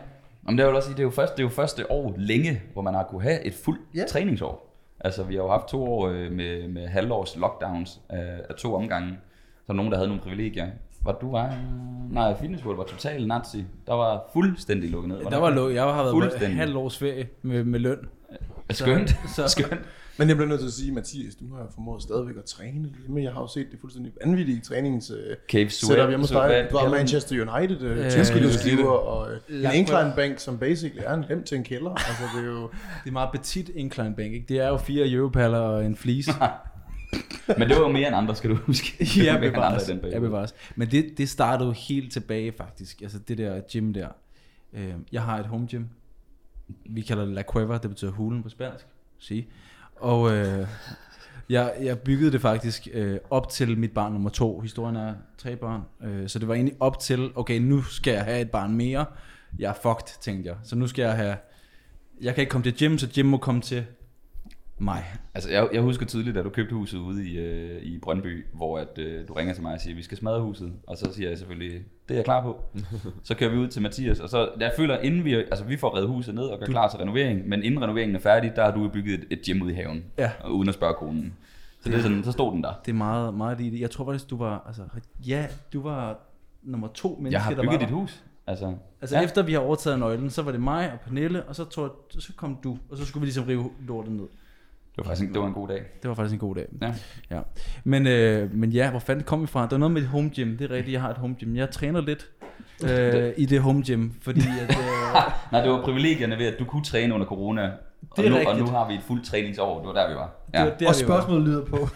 [0.47, 2.63] Jamen, det, vil også sige, det, er jo første, det er jo første år længe,
[2.73, 4.09] hvor man har kunne have et fuldt yeah.
[4.09, 4.77] træningsår.
[5.01, 8.75] Altså, vi har jo haft to år øh, med, med halvårs lockdowns af, af to
[8.75, 9.19] omgange.
[9.67, 10.71] Så nogen, der havde nogle privilegier.
[11.05, 11.55] Var du var...
[12.11, 13.65] Nej, Fitness World var totalt nazi.
[13.87, 15.19] Der var fuldstændig lukket ned.
[15.31, 15.75] Der var lukket.
[15.75, 16.57] Jeg har været på Fuldstændig.
[16.57, 17.99] halvt års ferie med, med løn.
[18.71, 19.17] Skønt.
[19.37, 19.81] Så- Skønt.
[20.19, 23.23] Men jeg bliver nødt til at sige, Mathias, du har formået stadigvæk at træne hjemme.
[23.23, 25.17] Jeg har jo set det fuldstændig vanvittige trænings uh,
[25.51, 26.69] Cave setup hjemme hos dig.
[26.71, 26.89] Du har?
[26.91, 31.25] Manchester United, Øh, 10 kilo skiver og uh, en incline bank, som basically er en
[31.29, 31.91] hjem til en kælder.
[31.91, 32.63] Altså, det er jo...
[33.05, 34.47] Det er meget petit incline bank, ikke?
[34.49, 36.33] Det er jo fire europaller og en fleece.
[37.59, 39.07] Men det var jo mere end andre, skal du huske.
[39.25, 39.85] Ja, andre bevares.
[39.85, 40.09] periode.
[40.13, 40.55] Ja, bevares.
[40.77, 43.03] Men det, det startede jo helt tilbage faktisk.
[43.03, 44.09] Altså det der gym der.
[44.73, 45.85] Øh, jeg har et home gym.
[46.85, 48.87] Vi kalder det La Cueva, det betyder hulen på spansk.
[49.19, 49.49] Sige.
[49.97, 50.67] Og øh,
[51.49, 54.61] jeg, jeg byggede det faktisk øh, op til mit barn nummer to.
[54.61, 55.83] Historien er tre børn.
[56.03, 59.07] Øh, så det var egentlig op til, okay, nu skal jeg have et barn mere.
[59.59, 60.57] Jeg er fucked, tænkte jeg.
[60.65, 61.37] Så nu skal jeg have...
[62.21, 63.85] Jeg kan ikke komme til gym, så gym må komme til
[64.85, 65.05] mig.
[65.35, 68.79] Altså, jeg, jeg husker tydeligt, da du købte huset ude i, øh, i Brøndby, hvor
[68.79, 70.73] at, øh, du ringer til mig og siger, vi skal smadre huset.
[70.87, 71.73] Og så siger jeg selvfølgelig,
[72.09, 72.61] det er jeg klar på.
[73.25, 75.97] så kører vi ud til Mathias, og så jeg føler, inden vi, altså vi får
[75.97, 78.71] reddet huset ned og gør klar til renovering, men inden renoveringen er færdig, der har
[78.71, 80.31] du bygget et, et gym ude i haven, Ja.
[80.41, 81.35] og uden at spørge konen.
[81.81, 82.73] Så det er sådan, så stod den der.
[82.87, 83.81] Det er meget, meget lige det.
[83.81, 84.83] Jeg tror faktisk, du var, altså,
[85.27, 86.19] ja, du var
[86.63, 87.95] nummer to menneske, Jeg har der bygget var dit der.
[87.95, 88.25] hus.
[88.47, 89.25] Altså, Altså ja.
[89.25, 92.33] efter vi har overtaget nøglen, så var det mig og Pernille, og så, tog, så
[92.37, 94.27] kom du, og så skulle vi ligesom rive lortet ned.
[94.97, 95.83] Det var faktisk en, det var en god dag.
[96.03, 96.67] Det var faktisk en god dag.
[96.83, 96.93] Ja.
[97.31, 97.41] ja.
[97.85, 99.61] Men, øh, men ja, hvor fanden kom vi fra?
[99.63, 100.57] Der var noget med et home gym.
[100.57, 101.57] Det er rigtigt, jeg har et home gym.
[101.57, 102.27] Jeg træner lidt
[102.91, 104.77] øh, i det home gym, fordi at, øh,
[105.53, 107.71] Nej, det var privilegierne ved, at du kunne træne under corona.
[108.11, 109.79] Og, Det er nu, og nu har vi et fuldt træningsår.
[109.79, 110.31] Det var der, vi var.
[110.47, 110.65] det Ja.
[110.65, 111.89] var der, og spørgsmålet lyder på.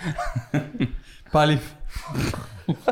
[1.32, 1.60] Bare lige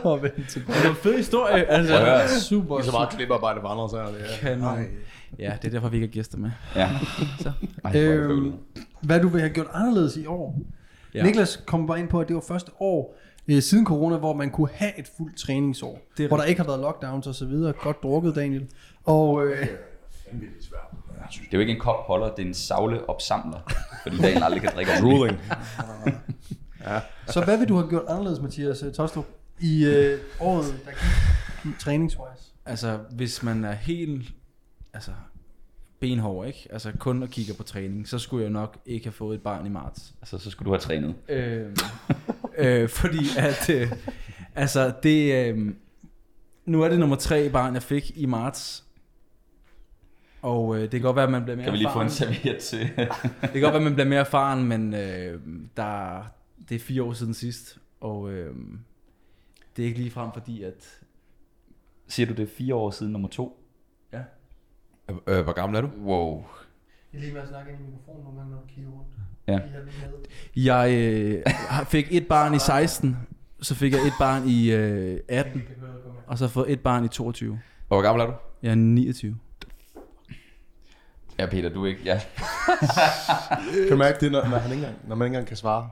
[0.02, 0.76] for at vende tilbage.
[0.78, 1.64] Det var en fed historie.
[1.64, 2.28] Altså, Prøv at høre.
[2.28, 2.82] Super.
[2.82, 4.48] Så meget kliparbejde for andre, så er det ja.
[4.48, 4.84] Kanon.
[5.38, 6.50] Ja, det er derfor, vi ikke har gæster med.
[6.76, 6.88] ja.
[7.40, 7.52] Så.
[7.84, 8.52] Ej, er det Øhm.
[9.06, 10.58] Hvad du vil have gjort anderledes i år.
[11.14, 11.22] Ja.
[11.22, 13.16] Niklas kom bare ind på, at det var første år
[13.48, 15.98] øh, siden corona, hvor man kunne have et fuldt træningsår.
[16.16, 17.72] Det hvor der ikke har været lockdowns og så videre.
[17.72, 18.66] Godt drukket, Daniel.
[19.04, 19.68] Og øh, Det
[21.32, 23.58] er jo ikke en kop holder, det er en savle opsamler.
[24.02, 24.92] Fordi Daniel aldrig kan drikke.
[25.02, 25.38] Ruling.
[27.26, 29.26] så hvad vil du have gjort anderledes, Mathias øh, Tostrup,
[29.60, 30.90] i øh, året, der
[31.62, 32.52] gik træningswise?
[32.66, 34.28] Altså, hvis man er helt
[34.94, 35.10] altså,
[36.00, 36.68] benhård, ikke?
[36.70, 39.66] Altså kun og kigger på træning, så skulle jeg nok ikke have fået et barn
[39.66, 40.14] i marts.
[40.20, 41.14] Altså, så skulle du have trænet.
[41.28, 41.76] Øh,
[42.58, 43.92] øh, fordi at, øh,
[44.54, 45.74] altså det, øh,
[46.64, 48.84] nu er det nummer tre barn, jeg fik i marts.
[50.42, 52.06] Og øh, det kan godt være, at man bliver mere Kan vi lige få en
[52.06, 52.34] erfaren.
[52.34, 52.80] serviet til?
[53.42, 55.40] Det kan godt være, at man bliver mere erfaren, men øh,
[55.76, 56.22] der,
[56.68, 57.78] det er fire år siden sidst.
[58.00, 58.54] Og øh,
[59.76, 61.00] det er ikke lige frem, fordi at...
[62.08, 63.65] Siger du, det er fire år siden nummer to?
[65.28, 65.90] Øh, hvor gammel er du?
[66.04, 66.44] Wow.
[67.12, 69.06] Jeg er lige med at snakke ind i mikrofonen, når man kigger rundt.
[69.48, 69.60] Ja.
[70.56, 71.42] Jeg øh,
[71.88, 73.16] fik et barn i 16,
[73.62, 75.62] så fik jeg et barn i øh, 18,
[76.26, 77.52] og så har jeg fået et barn i 22.
[77.52, 78.32] Og hvor gammel er du?
[78.62, 79.36] Jeg er 29.
[81.38, 82.02] Ja, Peter, du er ikke...
[82.04, 82.20] Ja.
[83.72, 85.90] Kan du mærke det, når, når, han ikke engang, når man ikke engang kan svare?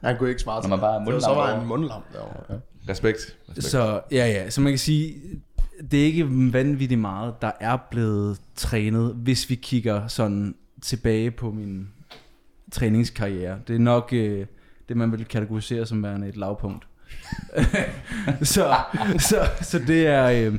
[0.00, 2.34] Han kunne ikke svare Når man bare er var- Så var mundlam han mundlam derovre.
[2.50, 2.54] Ja.
[2.92, 3.36] Respekt.
[3.48, 3.64] Respekt.
[3.66, 5.14] Så ja, ja, så man kan sige,
[5.90, 11.50] det er ikke vanvittigt meget, der er blevet trænet, hvis vi kigger sådan tilbage på
[11.50, 11.88] min
[12.70, 13.58] træningskarriere.
[13.68, 14.46] Det er nok øh,
[14.88, 16.86] det, man vil kategorisere som værende et lavpunkt.
[18.42, 18.76] så,
[19.18, 20.50] så, så det er...
[20.50, 20.58] Øh,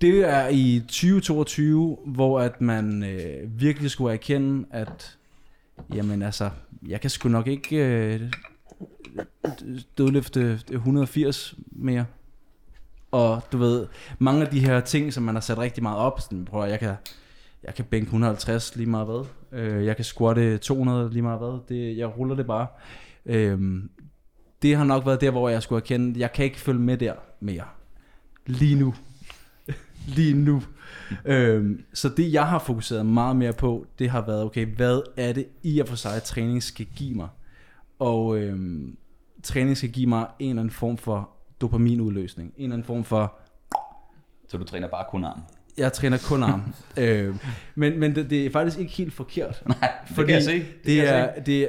[0.00, 5.16] det er i 2022, hvor at man øh, virkelig skulle erkende, at
[5.94, 6.50] jamen altså,
[6.88, 8.20] jeg kan sgu nok ikke øh,
[9.98, 12.04] dødløfte 180 mere.
[13.16, 13.86] Og du ved,
[14.18, 16.70] mange af de her ting, som man har sat rigtig meget op, sådan, prøv at,
[16.70, 16.94] jeg kan,
[17.62, 19.26] jeg kan bænke 150 lige meget hvad.
[19.52, 21.58] Øh, jeg kan squatte 200 lige meget hvad.
[21.68, 22.66] Det, jeg ruller det bare.
[23.26, 23.82] Øh,
[24.62, 27.12] det har nok været der, hvor jeg skulle erkende, jeg kan ikke følge med der
[27.40, 27.64] mere.
[28.46, 28.94] Lige nu.
[30.16, 30.62] lige nu.
[31.24, 35.32] øhm, så det jeg har fokuseret meget mere på, det har været, okay, hvad er
[35.32, 37.28] det i og for sig, at træning skal give mig?
[37.98, 38.96] Og øhm,
[39.42, 42.52] træning skal give mig en eller anden form for dopaminudløsning.
[42.56, 43.34] En eller anden form for,
[44.48, 45.40] Så du træner bare kun arm.
[45.78, 46.62] jeg træner kun arm.
[47.04, 47.38] øhm,
[47.74, 49.62] men men det, det er faktisk ikke helt forkert.
[49.66, 50.52] Nej, det kan jeg se.
[50.58, 51.68] Det, Det, kan er, det er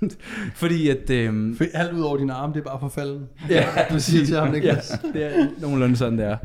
[0.54, 1.10] fordi at...
[1.10, 3.28] Øhm, For alt ud over dine arme, det er bare forfalden.
[3.48, 4.92] Ja, Du siger til ham, Niklas.
[5.04, 6.36] Ja, det er nogenlunde sådan, det er.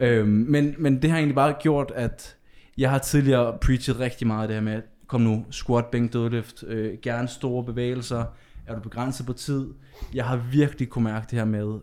[0.00, 2.36] Øhm, men, men det har egentlig bare gjort, at
[2.78, 6.98] jeg har tidligere preachet rigtig meget det her med, kom nu, squat, bænk, dødløft, øh,
[7.02, 8.24] gerne store bevægelser,
[8.66, 9.66] er du begrænset på tid?
[10.14, 11.80] Jeg har virkelig kunne mærke det her med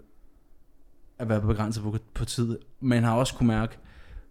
[1.20, 3.78] at være begrænset på, på tid, men har også kunne mærke,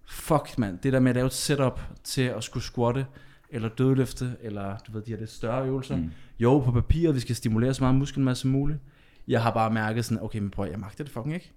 [0.08, 3.06] fuck mand, det der med at lave et setup til at skulle squatte,
[3.50, 5.96] eller dødløfte, eller du ved, de her lidt større øvelser.
[5.96, 6.10] Mm.
[6.38, 8.78] Jo, på papiret, vi skal stimulere så meget muskelmasse som muligt.
[9.28, 11.52] Jeg har bare mærket sådan, okay, men prøv, jeg magter det fucking ikke.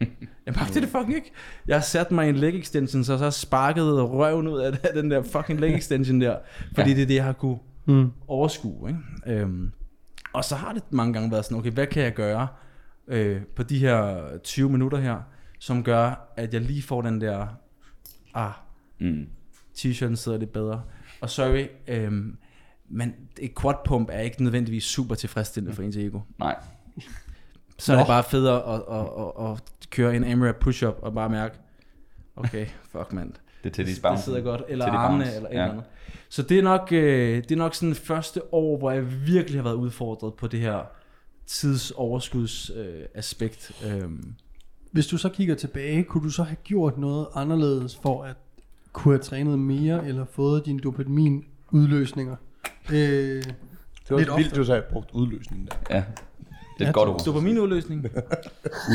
[0.46, 1.32] Jeg magter det fucking ikke.
[1.66, 5.10] Jeg har sat mig i en leg extension, så så sparket røven ud af den
[5.10, 6.38] der fucking leg extension der.
[6.74, 6.96] Fordi Ja.
[6.96, 8.10] det er det, jeg har kunne Mm.
[8.28, 8.88] overskue.
[8.88, 9.40] Ikke?
[9.40, 9.72] Øhm,
[10.34, 12.48] og så har det mange gange været sådan, okay, hvad kan jeg gøre
[13.08, 15.20] øh, på de her 20 minutter her,
[15.58, 17.46] som gør, at jeg lige får den der,
[18.34, 18.52] ah,
[19.00, 19.26] Mm.
[19.78, 20.82] t-shirten sidder lidt bedre.
[21.20, 22.36] Og sorry, øhm,
[22.88, 26.20] men et quad pump er ikke nødvendigvis super tilfredsstillende for ens ego.
[26.38, 26.56] Nej.
[27.78, 29.06] Så er det bare federe at, at,
[29.46, 31.58] at, at køre en AMRAP push-up og bare mærke,
[32.36, 33.32] okay, fuck mand.
[33.64, 34.62] Det er til de Det sidder godt.
[34.68, 35.60] Eller Til de armene, bounce, eller et ja.
[35.62, 35.84] eller andet.
[36.28, 39.62] Så det er nok, øh, det er nok sådan første år, hvor jeg virkelig har
[39.64, 40.78] været udfordret på det her
[41.46, 43.72] tidsoverskuds øh, aspekt.
[43.86, 44.34] Øhm,
[44.92, 48.36] Hvis du så kigger tilbage, kunne du så have gjort noget anderledes for at
[48.92, 52.36] kunne have trænet mere, eller fået dine dopamin udløsninger?
[52.92, 53.54] Øh, Det
[54.10, 55.96] var Lidt vildt, du sagde, brugt udløsningen der.
[55.96, 56.04] Ja.
[56.78, 57.22] Det er et godt ord.
[57.26, 58.06] dopaminudløsning.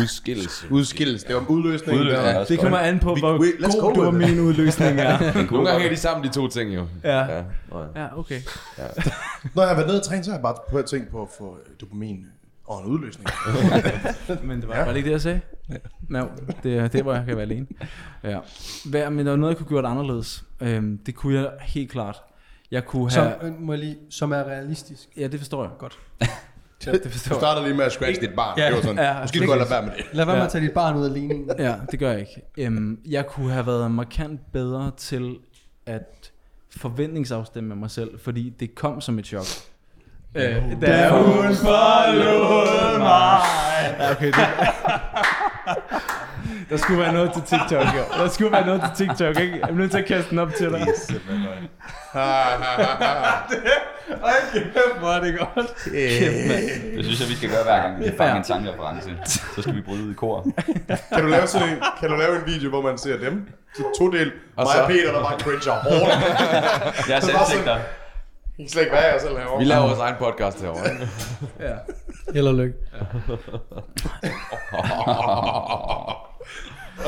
[0.01, 0.65] Udskillelse.
[0.71, 2.17] Udskillelse, det var Udløsning der.
[2.17, 5.33] er også Det kommer an på, hvor we- god dopaminudløsning er.
[5.51, 6.87] Nogle gange er de sammen, de to ting jo.
[7.03, 7.19] Ja.
[7.35, 7.43] ja.
[7.71, 8.01] nå ja.
[8.01, 8.41] Ja, okay.
[9.55, 11.21] Når jeg har været nede og træne, så har jeg bare på at tænke på
[11.21, 12.25] at få øh, dopamin
[12.67, 13.27] og en udløsning.
[14.47, 14.81] Men det var, ja.
[14.83, 15.41] var det ikke det, jeg sagde?
[15.69, 15.75] Ja.
[16.09, 16.25] No,
[16.63, 17.67] det er det, hvor jeg kan være alene.
[18.23, 18.39] Ja.
[18.85, 20.43] Hvad, men der var noget, jeg kunne gjort anderledes.
[20.61, 22.21] Øhm, det kunne jeg helt klart.
[22.71, 23.35] Jeg kunne som, have...
[23.43, 25.07] øh, må jeg lige, som er realistisk.
[25.17, 25.71] Ja, det forstår jeg.
[25.79, 25.99] Godt.
[26.85, 27.41] Det Du forstår jeg.
[27.41, 28.59] starter lige med at scratch dit barn.
[28.59, 28.65] Ja.
[28.67, 30.05] Det var sådan, Ja, måske du godt lade være med det.
[30.11, 31.49] Lad være med at tage dit barn ud af ligningen.
[31.59, 32.41] Ja, det gør jeg ikke.
[32.57, 35.35] Øhm, jeg kunne have været markant bedre til
[35.85, 36.31] at
[36.77, 39.45] forventningsafstemme med mig selv, fordi det kom som et chok.
[40.35, 43.39] Øh, da hun forlod mig.
[43.99, 44.35] Ja, okay, det...
[46.69, 48.23] Der skulle være noget til TikTok, jo.
[48.23, 49.59] Der skulle være noget til TikTok, ikke?
[49.61, 50.87] Jeg er nødt til at kaste den op til dig.
[54.23, 55.67] Ej, kæft, hvor er det godt.
[55.83, 56.95] Kæft, mand.
[56.97, 59.09] Det synes jeg, vi skal gøre hver gang, vi kan fange en sangreference.
[59.55, 60.47] Så skal vi bryde ud i kor.
[61.13, 63.47] Kan du lave sådan en, kan du lave en video, hvor man ser dem?
[63.75, 64.31] Så to del.
[64.57, 66.13] Mig så- og Peter, der bare cringer hårdt.
[67.09, 67.73] Jeg er selv bare sådan- sigter.
[68.57, 69.59] Jeg kan slet ikke være jeg selv herovre.
[69.59, 70.89] Vi laver vores egen podcast herovre.
[71.59, 71.73] Ja.
[72.33, 72.73] Held og lykke.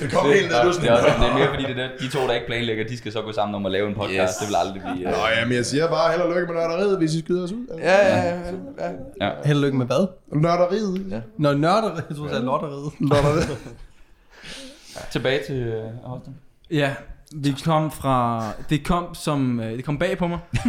[0.00, 0.88] Det kom helt ned, du Det sådan.
[0.88, 3.12] er, også, det er mere fordi, det er de to, der ikke planlægger, de skal
[3.12, 4.32] så gå sammen om at lave en podcast.
[4.32, 4.36] Yes.
[4.40, 5.10] Det vil aldrig blive...
[5.10, 7.44] Nå Uh, ja, men jeg siger bare held og lykke med nørderiet, hvis I skyder
[7.44, 7.66] os ud.
[7.78, 8.34] Ja, ja, ja.
[8.80, 9.26] ja.
[9.26, 9.30] ja.
[9.44, 10.06] Held og lykke med hvad?
[10.32, 11.06] Nørderiet.
[11.10, 11.20] Ja.
[11.38, 12.92] Når nørder, jeg tror, du sagde lotteriet.
[13.00, 13.58] Nørderiet.
[15.12, 16.34] Tilbage til uh, Austin.
[16.70, 16.94] Ja,
[17.36, 18.42] vi kom fra...
[18.70, 19.60] Det kom som...
[19.60, 20.38] øh, Det kom bag på mig.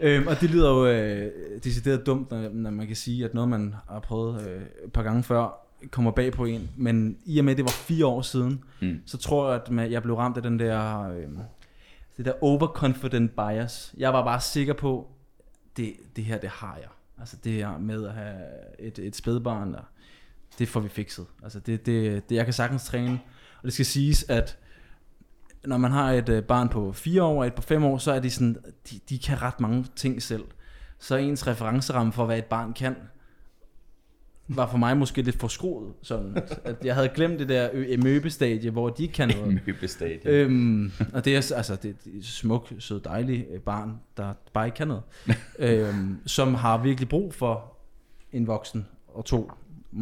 [0.00, 1.30] øhm, og det lyder jo øh,
[1.64, 5.02] decideret dumt, når, når man kan sige, at noget, man har prøvet øh, et par
[5.02, 6.70] gange før, kommer bag på en.
[6.76, 9.00] Men i og med, at det var fire år siden, Mm.
[9.06, 11.08] så tror jeg, at man- jeg blev ramt af den der...
[11.10, 11.24] Øh,
[12.16, 13.94] det der overconfident bias.
[13.96, 15.08] Jeg var bare sikker på,
[15.76, 16.88] det, det her, det har jeg.
[17.20, 18.34] Altså det her med at have
[18.78, 19.82] et, et spædbarn, og
[20.58, 21.26] det får vi fikset.
[21.42, 23.20] Altså det, det, det, jeg kan sagtens træne.
[23.58, 24.58] Og det skal siges, at
[25.66, 28.12] når man har et øh, barn på 4 år og et på 5 år, så
[28.12, 28.56] er de sådan,
[28.90, 30.44] de, de kan ret mange ting selv.
[30.98, 32.96] Så ens referenceramme for, hvad et barn kan,
[34.48, 35.94] var for mig måske lidt forskruet.
[36.02, 39.60] Sådan, at, jeg havde glemt det der møbestadie, hvor de ikke kan noget.
[39.66, 40.30] Møbestadie.
[40.30, 44.32] Øhm, og det er altså det, det er et smuk, sød, dejlig øh, barn, der
[44.52, 45.02] bare ikke kan noget.
[45.58, 47.76] øhm, som har virkelig brug for
[48.32, 49.50] en voksen og to.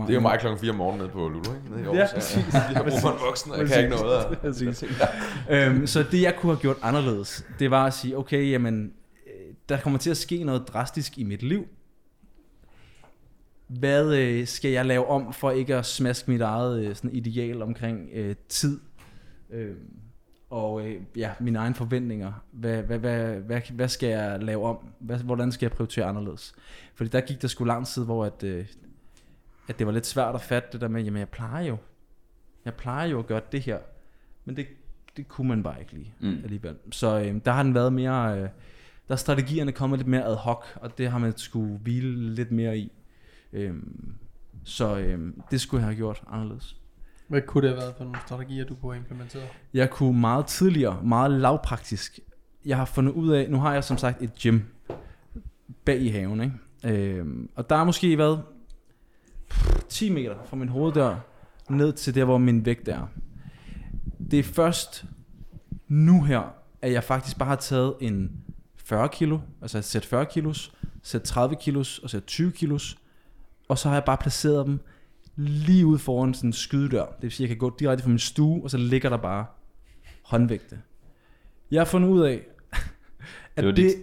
[0.02, 1.70] Det er jo mig klokken 4 om morgenen nede på Lulu, ikke?
[1.70, 1.96] Nede i Aarhus.
[1.98, 2.54] Ja, præcis.
[2.54, 4.24] Jeg har brug for en voksen, og jeg kan ikke noget.
[4.26, 4.85] og- Præcis.
[5.50, 8.92] øhm, så det jeg kunne have gjort anderledes, det var at sige, okay, jamen,
[9.26, 11.66] øh, der kommer til at ske noget drastisk i mit liv.
[13.66, 17.62] Hvad øh, skal jeg lave om for ikke at smaske mit eget øh, sådan ideal
[17.62, 18.80] omkring øh, tid?
[19.50, 19.74] Øh,
[20.50, 22.33] og øh, ja, mine egne forventninger.
[22.52, 24.76] Hvad, hvad, hvad, hvad, hvad skal jeg lave om?
[24.98, 26.54] Hvad, hvordan skal jeg prioritere anderledes?
[26.94, 28.66] Fordi der gik der sgu lang tid, hvor at, øh,
[29.68, 31.77] at det var lidt svært at fatte det der med, jamen jeg plejer jo,
[32.64, 33.79] jeg plejer jo at gøre det her,
[34.44, 34.66] men det,
[35.16, 36.40] det kunne man bare ikke lige Mm.
[36.44, 36.77] alligevel.
[36.90, 38.48] Så øh, der har den været mere, øh,
[39.09, 42.53] der er strategierne kommet lidt mere ad hoc, og det har man skulle hvile lidt
[42.53, 42.92] mere i.
[43.53, 44.14] Øhm,
[44.64, 46.77] så øhm, det skulle jeg have gjort anderledes.
[47.29, 49.44] Hvad kunne det have været for nogle strategier, du kunne have implementeret?
[49.74, 52.18] Jeg kunne meget tidligere, meget lavpraktisk.
[52.64, 54.61] Jeg har fundet ud af, nu har jeg som sagt et gym
[55.85, 56.55] bag i haven, ikke?
[57.18, 58.42] Øhm, og der er måske været
[59.88, 61.16] 10 meter fra min hoveddør
[61.70, 63.06] ned til der, hvor min vægt er.
[64.30, 65.04] Det er først
[65.88, 68.30] nu her, at jeg faktisk bare har taget en
[68.76, 72.98] 40 kilo, altså et sæt 40 kilos, sæt 30 kilos og sæt 20 kilos,
[73.68, 74.80] og så har jeg bare placeret dem
[75.36, 77.04] lige ude foran sådan en skydedør.
[77.04, 79.16] Det vil sige, at jeg kan gå direkte fra min stue, og så ligger der
[79.16, 79.46] bare
[80.22, 80.80] håndvægte.
[81.70, 82.42] Jeg har fundet ud af,
[83.56, 83.94] at Det det,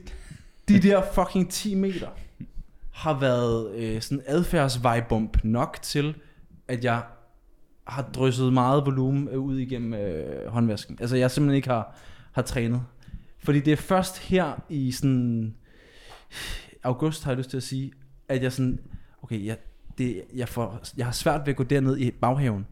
[0.67, 2.07] de der fucking 10 meter
[3.01, 6.15] har været øh, sådan adfærdsvejbump nok til,
[6.67, 7.03] at jeg
[7.87, 10.97] har drysset meget volumen øh, ud igennem øh, håndvasken.
[11.01, 11.95] Altså jeg simpelthen ikke har,
[12.31, 12.81] har trænet.
[13.39, 15.55] Fordi det er først her i sådan
[16.83, 17.91] august, har jeg lyst til at sige,
[18.27, 18.79] at jeg sådan,
[19.21, 19.57] okay, jeg,
[19.97, 22.67] det, jeg, får, jeg har svært ved at gå derned i baghaven.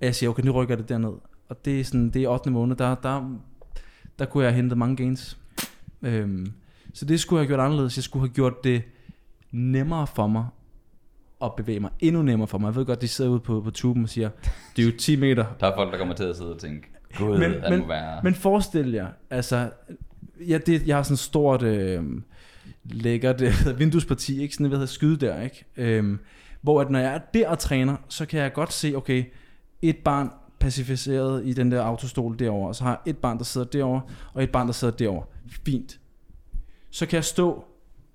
[0.00, 1.14] At jeg siger, okay, nu rykker det derned.
[1.48, 2.50] Og det er sådan, det er 8.
[2.50, 3.38] måned, der, der,
[4.18, 5.38] der kunne jeg have hentet mange gains.
[6.02, 6.52] Øhm,
[6.94, 7.96] så det skulle jeg have gjort anderledes.
[7.96, 8.82] Jeg skulle have gjort det
[9.54, 10.46] nemmere for mig
[11.44, 11.90] at bevæge mig.
[12.00, 12.66] Endnu nemmere for mig.
[12.66, 14.30] Jeg ved godt, de sidder ude på, på tuben og siger,
[14.76, 15.44] det er jo 10 meter.
[15.60, 16.88] Der er folk, der kommer til at sidde og tænke,
[17.18, 18.20] gud, Men- han men- må være...
[18.22, 19.70] Men forestil jer, altså,
[20.48, 22.04] ja, det, jeg har sådan et stort, øh,
[22.84, 24.54] lækkert øh, vinduesparti, ikke?
[24.54, 25.64] Sådan, ved, skyde der, ikke?
[25.76, 26.18] Øhm,
[26.62, 29.24] hvor at når jeg er der og træner, så kan jeg godt se, okay,
[29.82, 33.44] et barn pacificeret i den der autostol derovre, og så har jeg et barn, der
[33.44, 34.00] sidder derovre,
[34.34, 35.24] og et barn, der sidder derovre.
[35.66, 36.00] Fint.
[36.90, 37.64] Så kan jeg stå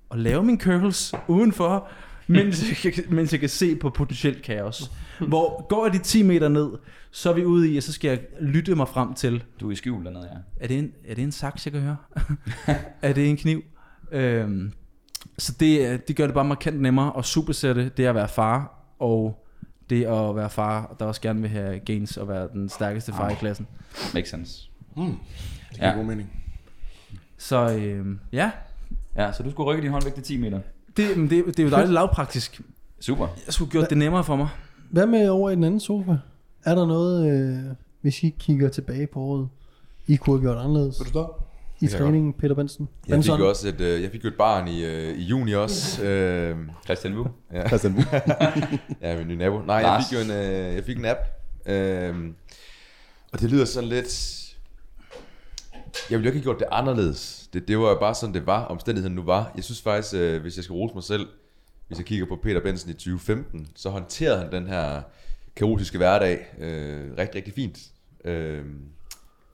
[0.09, 1.87] og lave mine curls udenfor,
[2.27, 4.91] mens jeg, kan- mens jeg kan se på potentielt kaos.
[5.27, 6.69] Hvor går jeg de 10 meter ned,
[7.11, 9.71] så er vi ude i, og så skal jeg lytte mig frem til, Du er
[9.71, 10.63] i skjul dernede, ja.
[10.63, 11.97] er det en, er det en saks, jeg kan høre?
[13.01, 13.63] er det en kniv?
[14.11, 14.73] Øhm,
[15.37, 19.45] så det, det gør det bare markant nemmere at supersætte det at være far, og
[19.89, 23.29] det at være far, der også gerne vil have gains og være den stærkeste far
[23.29, 23.67] i klassen.
[24.13, 24.69] Makes sense.
[24.95, 25.05] Det
[25.75, 25.95] giver Ja.
[25.95, 26.29] god mening.
[27.37, 28.51] Så øhm, ja,
[29.15, 30.59] Ja, så du skulle rykke din håndvægt til 10 meter.
[30.97, 32.61] det, men det, det er jo dejligt lavpraktisk.
[32.99, 33.27] Super.
[33.45, 34.47] Jeg skulle gjort det nemmere for mig.
[34.89, 36.17] Hvad med over i den anden sofa?
[36.65, 39.49] Er der noget, øh, hvis I kigger tilbage på året,
[40.07, 41.33] I kunne have gjort anderledes Vil du stå?
[41.81, 42.87] i træningen, Peter Benson?
[43.07, 43.39] Jeg fik Benson?
[43.39, 46.03] jo også et, øh, jeg fik jo et barn i, øh, i juni også.
[46.03, 47.27] Øh, Christian Wu.
[47.53, 47.67] ja.
[47.67, 48.01] Christian Wu.
[49.01, 49.59] ja, min nye nabo.
[49.61, 51.19] Nej, jeg fik jo en, øh, jeg fik en app.
[51.65, 52.15] Øh,
[53.33, 54.35] og det lyder sådan lidt...
[56.09, 57.38] Jeg ville jo ikke have gjort det anderledes.
[57.53, 59.51] Det, det var jo bare sådan, det var, omstændigheden nu var.
[59.55, 61.27] Jeg synes faktisk, øh, hvis jeg skal rose mig selv,
[61.87, 65.01] hvis jeg kigger på Peter Benson i 2015, så håndterede han den her
[65.55, 67.79] kaotiske hverdag øh, rigtig, rigtig fint.
[68.25, 68.65] Øh,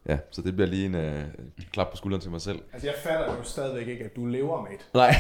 [0.08, 1.24] ja, så det bliver lige en øh,
[1.72, 2.60] klap på skulderen til mig selv.
[2.74, 4.86] Altså, jeg fatter jo stadigvæk ikke, at du lever med det.
[4.94, 5.16] Nej.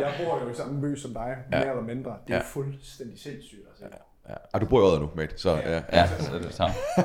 [0.00, 2.10] Jeg bor jo i samme by som dig, mere eller mindre.
[2.10, 2.36] Det er Ja.
[2.36, 2.42] ja.
[2.52, 3.60] fuldstændig sindssygt.
[3.68, 3.84] Altså.
[4.28, 4.34] Ja.
[4.54, 5.38] Ah, du bor i Odder nu, mate.
[5.38, 5.70] Så, ja.
[5.74, 5.82] ja.
[5.92, 6.74] Ja, så er det samme.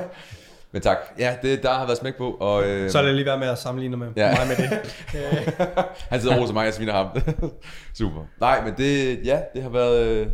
[0.72, 0.96] Men tak.
[1.18, 2.30] Ja, det, der har været smæk på.
[2.40, 4.30] Og, øh, Så lad lige være med at sammenligne med Ja.
[4.38, 5.06] mig med det.
[6.10, 7.06] Han sidder og roser mig, jeg sviner ham.
[7.98, 8.20] Super.
[8.40, 10.26] Nej, men det, ja, det har været øh,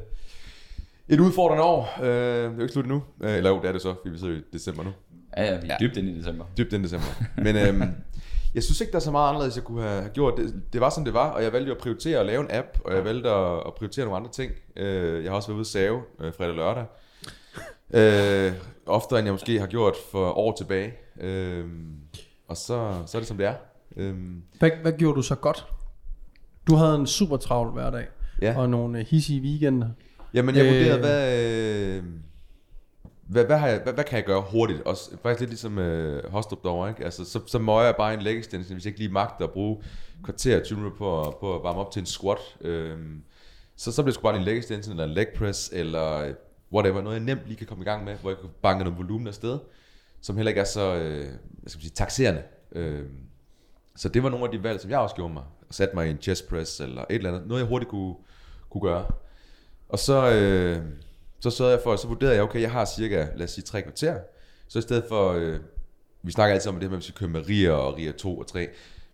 [1.08, 1.98] et udfordrende år.
[2.02, 3.02] Øh, det er jo ikke slut nu.
[3.22, 4.90] Øh, eller jo, det er det så, fordi vi sidder i december nu.
[5.36, 5.86] Ja, ja, vi er Ja.
[5.86, 6.44] dybt inde i december.
[6.58, 7.06] Dybt ind i december.
[7.36, 7.88] Men øh,
[8.54, 10.34] jeg synes ikke, der er så meget anderledes, jeg kunne have have gjort.
[10.36, 12.48] Det, det var, som det var, og jeg valgte jo at prioritere at lave en
[12.50, 14.52] app, og jeg valgte at, at prioritere nogle andre ting.
[14.76, 16.84] Øh, jeg har også været ude at save øh, fredag og lørdag.
[17.92, 18.52] Øh,
[18.86, 20.94] oftere end jeg måske har gjort for år tilbage.
[21.20, 21.64] Øh,
[22.48, 23.54] og så, så er det som det er.
[23.96, 24.14] Øh,
[24.58, 25.66] Hvad, hvad gjorde du så godt?
[26.66, 28.06] Du havde en super travl hverdag,
[28.42, 28.58] ja.
[28.58, 29.88] og nogle øh, hissige weekender.
[30.34, 30.70] Jamen, jeg Øh.
[30.72, 31.38] vurderede, hvad,
[31.98, 32.04] øh,
[33.28, 34.80] hvad, hvad, har jeg, hvad, hvad kan jeg gøre hurtigt?
[34.82, 37.04] Også, faktisk lidt ligesom øh, Hostrup derovre, ikke?
[37.04, 39.50] Altså, så, så må jeg bare en leg extension, hvis jeg ikke lige magter at
[39.50, 39.82] bruge
[40.24, 42.38] kvarter 20 minutter på, at- på at varme op til en squat.
[42.60, 42.98] Øh,
[43.76, 46.32] så, så bliver det sgu bare en leg extension, eller en leg press, eller
[46.72, 47.02] whatever.
[47.02, 49.26] Noget, jeg nemt lige kan komme i gang med, hvor jeg kan banke noget volumen
[49.26, 49.58] afsted,
[50.20, 52.42] som heller ikke er så øh, hvad skal man sige, taxerende.
[52.72, 53.02] Øh,
[53.96, 55.42] så det var nogle af de valg, som jeg også gjorde mig.
[55.68, 57.46] Og satte mig i en chest press, eller et eller andet.
[57.46, 58.14] Noget, jeg hurtigt kunne,
[58.70, 59.06] kunne gøre.
[59.88, 60.82] Og så, øh,
[61.40, 63.82] så sørgede jeg for, så vurderede jeg, okay, jeg har cirka, lad os sige, tre
[63.82, 64.18] kvarter.
[64.68, 65.60] Så i stedet for, øh,
[66.22, 68.12] vi snakker altid om det her med, at vi skal køre med riger og riger
[68.12, 68.68] 2 og 3.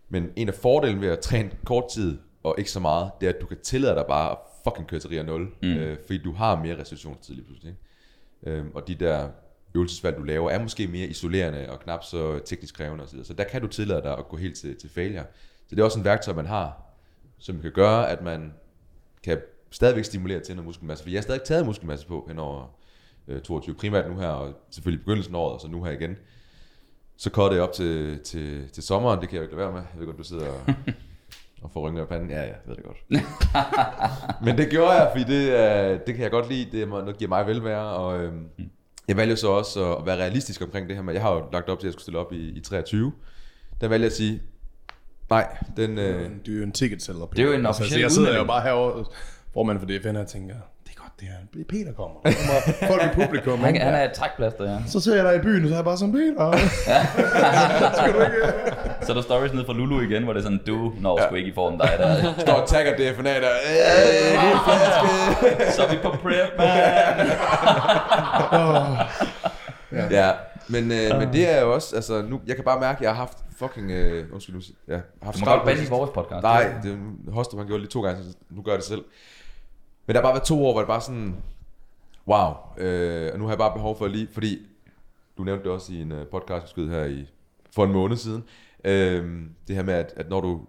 [0.09, 3.33] Men en af fordelen ved at træne kort tid, og ikke så meget, det er,
[3.33, 5.41] at du kan tillade dig bare at fucking køre til RIA 0.
[5.41, 5.69] Mm.
[5.69, 7.75] Øh, fordi du har mere restitutionstid lige pludselig.
[8.47, 8.57] Ikke?
[8.57, 9.29] Øh, og de der
[9.75, 13.23] øvelsesvalg, du laver, er måske mere isolerende og knap så teknisk krævende osv.
[13.23, 15.25] Så der kan du tillade dig at gå helt til, til failure.
[15.67, 16.81] Så det er også en værktøj, man har,
[17.39, 18.53] som kan gøre, at man
[19.23, 19.41] kan
[19.71, 21.03] stadigvæk stimulere til noget muskelmasse.
[21.03, 22.75] For jeg har stadig taget muskelmasse på hen over
[23.27, 26.17] øh, 22, primært nu her, og selvfølgelig begyndelsen af året, og så nu her igen.
[27.17, 29.81] Så kortede jeg op til, til, til sommeren, det kan jeg jo ikke lade være
[29.81, 29.81] med.
[29.93, 30.61] Jeg ved godt, du sidder og,
[31.61, 32.29] og får rynker i panden.
[32.29, 32.97] Ja, ja, jeg ved det godt.
[34.45, 36.71] Men det gjorde jeg, fordi det, øh, det kan jeg godt lide.
[36.71, 38.45] Det er noget giver mig velvære, og øhm,
[39.07, 41.03] jeg valgte så også at være realistisk omkring det her.
[41.03, 43.11] Men jeg har jo lagt op til, at jeg skulle stille op i, i 23.
[43.81, 44.41] Der valgte jeg at sige,
[45.29, 45.97] nej, den...
[45.97, 47.25] Øh, Det er jo en ticket seller.
[47.25, 49.05] Det er jo en altså, officiel så jeg sidder jo bare herovre,
[49.53, 50.55] formand for DFN, og tænker,
[51.19, 52.19] det er er Peter kommer.
[52.25, 53.59] Der kommer folk i publikum.
[53.59, 54.77] Han, han er et trækplaster, ja.
[54.87, 56.51] Så ser jeg dig i byen, og så er jeg bare sådan, Peter.
[57.97, 58.35] Skal du ikke?
[59.01, 61.35] Så er der stories nede fra Lulu igen, hvor det er sådan, du når sgu
[61.35, 62.33] ikke i form dig der.
[62.39, 63.51] står og tagger DFNA der.
[63.69, 63.79] Øh.
[65.75, 66.67] Så er vi på prep, man.
[70.11, 70.31] Ja,
[70.67, 73.09] men, øh, men det er jo også, altså nu, jeg kan bare mærke, at jeg
[73.09, 76.43] har haft fucking, øh, undskyld ja, har haft Du må godt bande i vores podcast.
[76.43, 76.97] Nej, det,
[77.33, 79.03] Hostrup han gjorde det lige to gange, så nu gør jeg det selv.
[80.09, 81.35] Men der har bare været to år, hvor det bare sådan,
[82.27, 84.59] wow, øh, og nu har jeg bare behov for lige, fordi
[85.37, 87.25] du nævnte det også i en uh, podcast, vi her i,
[87.75, 88.43] for en måned siden,
[88.83, 90.61] øh, det her med, at, at når du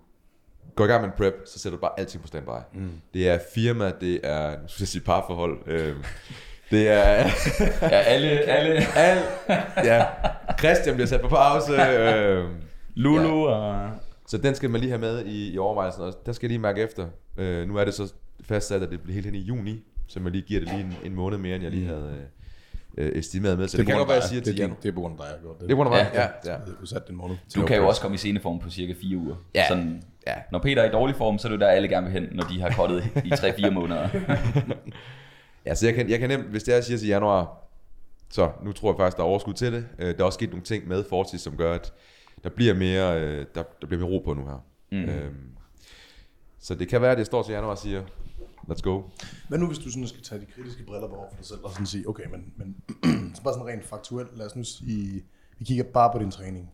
[0.75, 2.51] går i gang med en prep, så sætter du bare alting på standby.
[2.73, 2.91] Mm.
[3.15, 5.97] Det er firma, det er, nu skal jeg sige parforhold, øh,
[6.71, 7.29] det er,
[7.83, 8.97] Ja, alle, alle.
[8.97, 9.23] Al,
[9.85, 10.07] ja,
[10.59, 11.73] Christian bliver sat på pause.
[11.73, 12.45] Øh,
[12.95, 13.91] Lulu og...
[14.27, 16.59] så den skal man lige have med i, i overvejelsen, og der skal jeg lige
[16.59, 17.07] mærke efter.
[17.37, 18.13] Øh, nu er det så
[18.45, 20.95] fastsat, at det bliver helt hen i juni, så man lige giver det lige en,
[21.05, 22.27] en måned mere, end jeg lige havde
[22.99, 23.69] øh, øh, estimeret med.
[23.69, 25.01] Så det, det kan godt være, at jeg siger det, til det, det er på
[25.01, 25.69] grund af dig, jeg har gjort det.
[25.69, 26.21] Det må være, Ja.
[26.23, 26.59] ja, ja.
[26.67, 27.37] Det er sat den måned.
[27.57, 29.37] Du kan jo også komme i sceneform på cirka 4 uger.
[29.55, 29.69] Ja.
[29.69, 30.35] Sådan, Ja.
[30.53, 32.45] Når Peter er i dårlig form, så er det der, alle gerne vil hen, når
[32.45, 33.29] de har kottet i
[33.67, 34.09] 3-4 måneder.
[35.67, 37.69] Ja, så jeg kan, jeg kan nemt, hvis det er, jeg siger til januar,
[38.31, 39.87] så nu tror jeg faktisk, der er overskud til det.
[39.99, 41.93] Øh, der er også sket nogle ting med Fortis, som gør, at
[42.45, 44.65] der bliver mere, øh, der, der bliver mere ro på nu her.
[44.93, 44.99] Mm.
[45.05, 45.35] Øhm,
[46.61, 48.03] så det kan være, at jeg står til januar og siger,
[48.71, 49.03] let's go.
[49.49, 51.61] Hvad nu, hvis du sådan skal tage de kritiske briller på over for dig selv,
[51.65, 52.77] og sådan sige, okay, men, men
[53.37, 55.25] så bare sådan rent faktuelt, lad os nu sige,
[55.59, 56.71] vi kigger bare på din træning.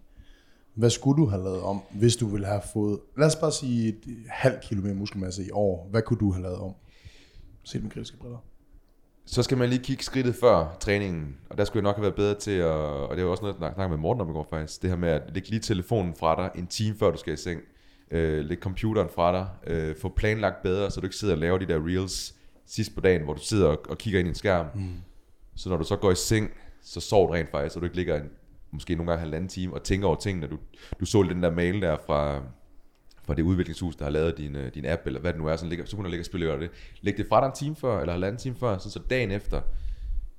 [0.74, 3.88] Hvad skulle du have lavet om, hvis du ville have fået, lad os bare sige
[3.88, 5.88] et halvt kilo mere muskelmasse i år.
[5.90, 6.74] Hvad kunne du have lavet om?
[7.62, 8.38] Se med kritiske briller.
[9.26, 12.14] Så skal man lige kigge skridtet før træningen, og der skulle jeg nok have været
[12.14, 14.32] bedre til at, og det er jo også noget, jeg snakker med Morten om i
[14.32, 17.18] går faktisk, det her med at lægge lige telefonen fra dig en time før du
[17.18, 17.60] skal i seng,
[18.10, 21.58] øh, lægge computeren fra dig, øh, få planlagt bedre, så du ikke sidder og laver
[21.58, 22.34] de der reels
[22.66, 24.66] sidst på dagen, hvor du sidder og, og kigger ind i en skærm.
[24.74, 24.94] Mm.
[25.56, 26.50] Så når du så går i seng,
[26.82, 28.30] så sover du rent faktisk, så du ikke ligger en,
[28.70, 30.46] måske nogle gange halvanden time og tænker over tingene.
[30.46, 30.58] Du,
[31.00, 32.42] du så den der mail der fra,
[33.24, 35.56] fra det udviklingshus, der har lavet din, øh, din app, eller hvad det nu er,
[35.56, 36.70] sådan ligger, så kunne du ligge og spille det.
[37.00, 39.60] Læg det fra dig en time før, eller halvanden time før, sådan så dagen efter,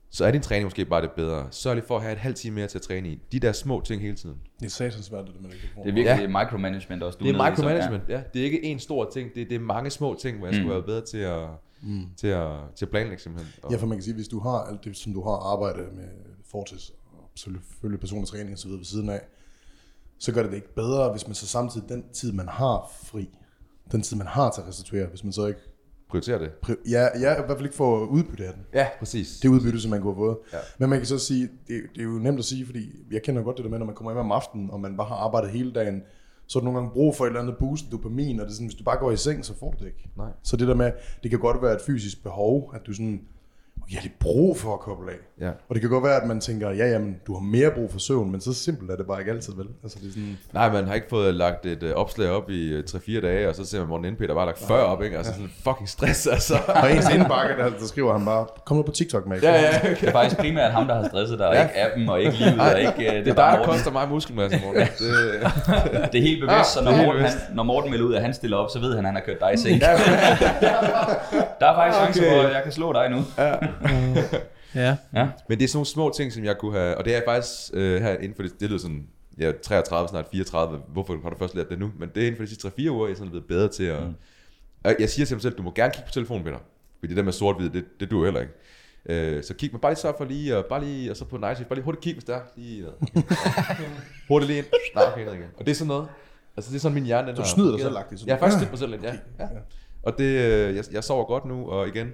[0.10, 1.48] så er din træning måske bare det bedre.
[1.52, 3.20] Sørg lige for at have et halvt time mere til at træne i.
[3.32, 4.36] De der små ting hele tiden.
[4.60, 5.60] Det er satans svært, det der med det.
[5.84, 6.44] Det er virkelig ja.
[6.44, 7.20] micromanagement også.
[7.20, 8.22] Du Det er micromanagement, ja.
[8.34, 10.70] Det er ikke en stor ting, det, det er mange små ting, hvor jeg skulle
[10.70, 11.48] være bedre til at,
[11.82, 12.06] mm.
[12.18, 13.54] til at, til at planlægge simpelthen.
[13.64, 15.94] Og, Ja, for man kan sige, hvis du har alt det, som du har arbejdet
[15.96, 16.08] med
[16.52, 19.22] Fortis, og selvfølgelig personlig træning og så videre ved siden af,
[20.20, 23.30] så gør det det ikke bedre, hvis man så samtidig den tid, man har fri,
[23.92, 25.60] den tid, man har til at restituere, hvis man så ikke,
[26.10, 26.52] prioritere det.
[26.66, 28.64] pri- ja, ja, i hvert fald ikke får udbytte af den.
[28.74, 29.40] Ja, præcis.
[29.40, 30.38] Det udbytte, som man kunne have fået.
[30.54, 30.58] Ja.
[30.78, 33.42] Men man kan så sige, det, det er jo nemt at sige, fordi jeg kender
[33.44, 35.50] godt det der med, når man kommer hjem om aftenen, og man bare har arbejdet
[35.52, 36.02] hele dagen,
[36.48, 38.56] så er du nogle gange brug for et eller andet boost dopamin, og det er
[38.56, 40.10] sådan, hvis du bare går i seng, så får du det ikke.
[40.18, 40.30] Nej.
[40.44, 40.92] Så det der med,
[41.24, 43.22] det kan godt være et fysisk behov, at du sådan,
[43.92, 45.18] jeg har lige brug for at koble af.
[45.42, 45.50] Ja.
[45.70, 48.00] Og det kan godt være, at man tænker, ja, jamen, du har mere brug for
[48.00, 49.66] søvn, men så simpelt er det bare ikke altid, vel?
[49.84, 52.78] Altså, det er sådan, Nej, man har ikke fået lagt et uh, opslag op i
[52.78, 55.04] uh, 3-4 dage, og så ser man Morten NP, der bare har lagt 40 op,
[55.04, 55.18] ikke?
[55.18, 56.54] Altså sådan fucking stress, altså.
[56.68, 59.44] og ens indbakke, der, der skriver han bare, kom nu på TikTok, Max.
[59.44, 59.96] ja, ja, okay.
[60.02, 61.64] Det er faktisk primært ham, der har stresset dig, og Ja.
[61.64, 63.18] ikke appen, og ikke livet, og ikke...
[63.20, 64.82] øh, Det er bare dig, der koster mig muskelmasse, Morten.
[64.82, 64.90] Det,
[66.12, 67.38] Det er helt bevidst, så når det er helt Morten, bevidst.
[67.48, 69.22] han, når Morten melder ud, at han stiller op, så ved han, at han har
[69.22, 69.82] kørt dig i seng.
[71.60, 72.32] Der er faktisk chance Okay.
[72.32, 73.18] for, at jeg kan slå dig nu.
[73.38, 73.54] Ja.
[74.76, 74.96] Ja.
[75.50, 77.72] Men det er sådan nogle små ting, som jeg kunne have, og det er faktisk
[77.74, 79.08] øh, her inden for det, det lyder sådan,
[79.40, 81.92] ja, 33, snart 34, hvorfor har du først lært det nu?
[82.00, 83.84] Men det er inden for de sidste 3-4 uger, jeg er sådan blevet bedre til
[83.84, 84.14] at, mm.
[84.84, 86.60] og jeg siger til mig selv, du må gerne kigge på telefonen, Peter,
[87.00, 88.54] fordi det der med sort-hvid, det, det duer heller ikke.
[89.10, 91.38] Øh, så kig mig bare lige så for lige, og bare lige, og så på
[91.38, 92.42] night shift, bare lige hurtigt kig, hvis der er.
[92.56, 93.24] Lige, øh,
[94.30, 94.66] hurtigt lige ind.
[94.96, 95.50] Nej, okay, igen.
[95.58, 96.08] Og det er sådan noget.
[96.58, 98.58] Altså det er sådan min hjerne, den Du snyder dig selv, lagt Jeg har faktisk
[98.58, 99.14] snydt mig selv lidt, ja.
[99.40, 99.48] ja.
[100.04, 102.12] Og det, øh, jeg, jeg sover godt nu, og igen,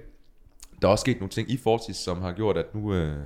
[0.84, 3.16] der er også sket nogle ting i Fortis, som har gjort, at nu, øh,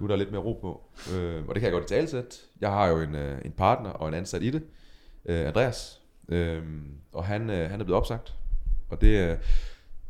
[0.00, 0.82] nu er der lidt mere ro på.
[1.14, 2.40] Øh, og det kan jeg godt i talesæt.
[2.60, 4.62] Jeg har jo en, øh, en partner og en ansat i det,
[5.26, 6.00] øh, Andreas.
[6.28, 6.62] Øh,
[7.12, 8.34] og han, øh, han er blevet opsagt.
[8.88, 9.36] Og det, øh,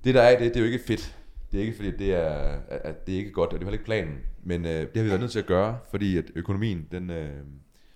[0.04, 1.16] det der er det, det er jo ikke fedt.
[1.52, 3.78] Det er ikke fordi, det er, at det er ikke godt, og det er heller
[3.78, 4.18] ikke planen.
[4.44, 7.30] Men øh, det har vi været nødt til at gøre, fordi at økonomien, den, øh,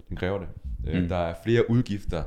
[0.08, 0.48] den kræver det.
[0.88, 1.08] Øh, Mm.
[1.08, 2.22] Der er flere udgifter.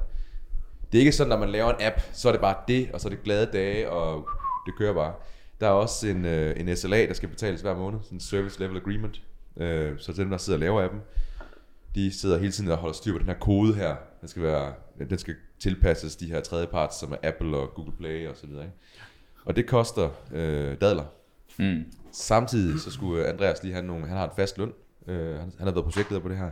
[0.92, 3.02] Det er ikke sådan, når man laver en app, så er det bare det, og
[3.02, 4.30] så er det glade dage, og
[4.66, 5.14] det kører bare.
[5.60, 8.60] Der er også en, øh, en SLA, der skal betales hver måned, sådan en Service
[8.60, 9.22] Level Agreement.
[9.58, 11.02] Øh, så dem, der sidder og laver appen,
[11.96, 13.96] de sidder hele tiden og holder styr på den her kode her.
[14.22, 14.74] Den skal, være,
[15.10, 18.64] den skal tilpasses de her tredjeparts, som er Apple og Google Play og så videre.
[18.64, 18.76] Ikke?
[19.46, 21.06] Og det koster øh, dadler.
[21.58, 21.86] Mm.
[22.12, 24.74] Samtidig så skulle Andreas lige have nogle, han har en fast løn.
[25.08, 26.50] Øh, han, han har været projektleder på det her.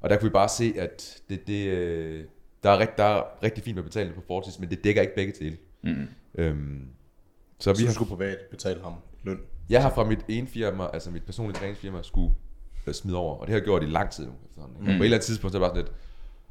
[0.00, 2.24] Og der kunne vi bare se, at det, det, øh,
[2.62, 5.14] der, er rigt, der er rigtig fint med betaling på Fortis, men det dækker ikke
[5.14, 5.56] begge dele.
[5.82, 6.06] Mm.
[6.34, 6.88] Øhm,
[7.60, 8.92] så vi har, skulle privat betale ham
[9.24, 9.38] løn.
[9.70, 12.34] jeg har fra mit ene firma, altså mit personlige træningsfirma, skulle
[12.86, 13.34] øh, smide over.
[13.36, 14.32] Og det har jeg gjort i lang tid nu.
[14.56, 14.84] Og Mm.
[14.84, 15.96] På et eller andet tidspunkt, så er det bare sådan lidt,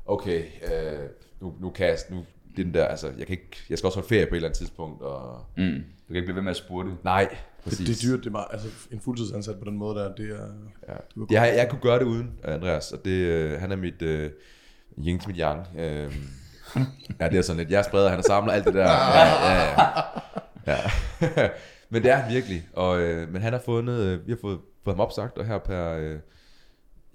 [0.05, 1.09] okay, øh,
[1.41, 2.25] nu, nu kan jeg, nu,
[2.57, 4.47] det den der, altså, jeg, kan ikke, jeg skal også holde ferie på et eller
[4.47, 5.01] andet tidspunkt.
[5.01, 5.83] Og, Mm.
[6.07, 6.89] Du kan ikke blive ved med at spurte.
[7.03, 7.87] nej, Det, præcis.
[7.87, 10.47] det er dyrt, det er meget, altså en fuldtidsansat på den måde der, det er...
[10.87, 10.93] Ja.
[11.15, 14.01] Du er Jeg, jeg kunne gøre det uden Andreas, og det, øh, han er mit
[14.01, 14.31] øh,
[15.05, 15.67] yin til mit yang.
[15.77, 16.15] Øh,
[17.19, 18.87] ja, det er sådan lidt, jeg spreder, han samler alt det der.
[19.15, 20.01] Ja, ja, ja.
[20.68, 20.78] Ja.
[21.91, 24.59] men det er han virkelig, og, øh, men han har fundet, øh, vi har fået,
[24.84, 26.20] fået ham opsagt, og her per, øh,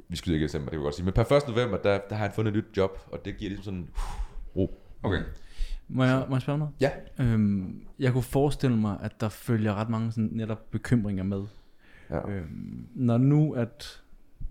[0.08, 1.48] vi skulle ikke december, det kan jeg godt sige, men per 1.
[1.48, 3.88] november, der, der har han fundet et nyt job, og det giver ligesom sådan
[4.54, 4.80] uh, ro.
[5.02, 5.22] Okay.
[5.88, 6.74] Må jeg, må jeg spørge om noget?
[6.80, 6.90] Ja.
[7.18, 11.42] Øhm, jeg kunne forestille mig, at der følger ret mange sådan netop bekymringer med.
[12.10, 12.30] Ja.
[12.30, 14.02] Øhm, når nu at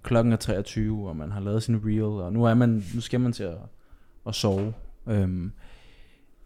[0.03, 3.19] klokken er 23, og man har lavet sin reel, og nu, er man, nu skal
[3.19, 3.57] man til at,
[4.27, 4.73] at sove.
[5.07, 5.51] Øhm,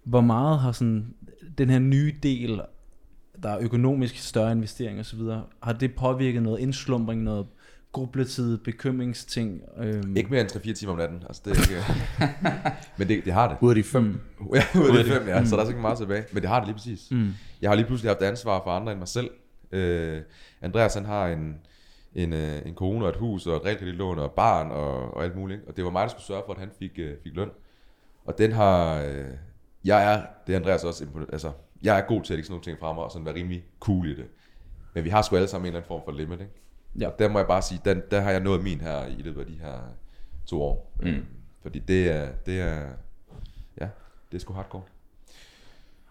[0.06, 1.14] hvor meget har sådan
[1.58, 2.62] den her nye del,
[3.44, 5.20] der er økonomisk større investering osv.,
[5.64, 7.48] har det påvirket noget indslumbring, noget
[7.92, 9.62] grubletid, bekymringsting?
[9.78, 11.84] Øhm, Ikke mere end 3-4 timer om natten, altså det er ikke,
[12.98, 13.58] men det, det har det.
[13.62, 14.04] Ud af de fem.
[14.04, 14.20] Mm.
[14.54, 15.46] Ja, ud af de fem, ja.
[15.46, 16.24] Så der er så ikke meget tilbage.
[16.32, 17.12] Men det har det lige præcis.
[17.12, 17.34] Mm.
[17.62, 19.30] Jeg har lige pludselig haft ansvar for andre end mig selv.
[19.72, 20.22] Øh,
[20.62, 21.56] Andreas han har en,
[22.16, 25.24] en, øh, en kone og et hus og et realkreditlån og et barn og, og
[25.24, 25.58] alt muligt.
[25.58, 25.70] ikke?
[25.70, 27.50] Og det var mig, der skulle sørge for, at han fik, øh, fik løn.
[28.26, 29.02] Og den har...
[29.02, 29.26] Øh,
[29.86, 31.52] jeg er, det er Andreas også altså,
[31.84, 34.08] jeg er god til at lægge sådan nogle ting frem og sådan være rimelig cool
[34.08, 34.26] i det.
[34.94, 36.52] Men vi har sgu alle sammen en eller anden form for limit, ikke?
[37.00, 37.08] Ja.
[37.08, 39.40] Og der må jeg bare sige, den, der har jeg nået min her i løbet
[39.42, 39.78] af de her
[40.46, 40.92] to år.
[41.02, 41.08] Mm.
[41.08, 41.24] Øh,
[41.62, 42.82] Fordi det er, det er,
[43.82, 43.88] ja,
[44.32, 44.82] det er sgu hardcore.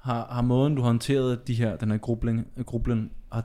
[0.01, 3.45] Har, har måden, du håndterede de her, den her grubling, grublen, har,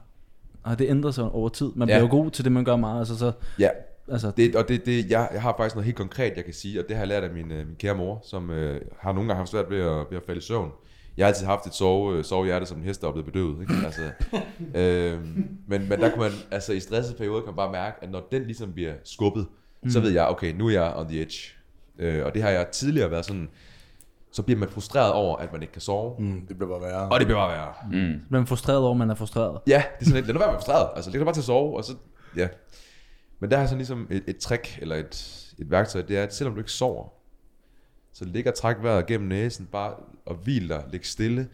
[0.66, 1.72] har det ændret sig over tid?
[1.76, 1.96] Man Ja.
[1.96, 3.00] bliver jo god til det, man gør meget.
[3.00, 3.70] Altså, så, Ja,
[4.12, 6.80] altså, Det, og det, det, jeg, jeg har faktisk noget helt konkret, jeg kan sige,
[6.80, 9.28] og det har jeg lært af min, øh, min kære mor, som øh, har nogle
[9.28, 10.72] gange haft svært ved at, ved at falde i søvn.
[11.18, 13.62] Jeg har altid haft et sove, øh, sovehjerte, som en hest, der er blevet bedøvet.
[13.62, 13.74] Ikke?
[13.86, 14.02] Altså,
[14.76, 15.20] øh,
[15.68, 18.28] men, men der kunne man, altså i stressede perioder, kan man bare mærke, at når
[18.32, 19.48] den ligesom bliver skubbet,
[19.84, 19.90] mm.
[19.90, 21.54] så ved jeg, okay, nu er jeg on the edge.
[22.00, 23.50] Øh, og det har jeg tidligere været sådan,
[24.32, 26.16] så bliver man frustreret over, at man ikke kan sove.
[26.20, 26.42] Mm.
[26.48, 27.10] Det bliver bare værre.
[27.10, 27.74] Og det bliver bare værre.
[27.84, 28.20] Mm.
[28.28, 29.60] bliver man frustreret over, at man er frustreret.
[29.68, 30.90] Ja, det er sådan lidt, lad nu være med frustreret.
[30.96, 31.94] Altså, læg dig bare til at sove, og så,
[32.38, 32.48] ja.
[33.40, 36.34] Men der er sådan ligesom et, et trick, eller et, et værktøj, det er, at
[36.34, 37.08] selvom du ikke sover,
[38.14, 39.94] så ligg og træk vejret gennem næsen, bare
[40.26, 41.48] og hvil dig, læg stille,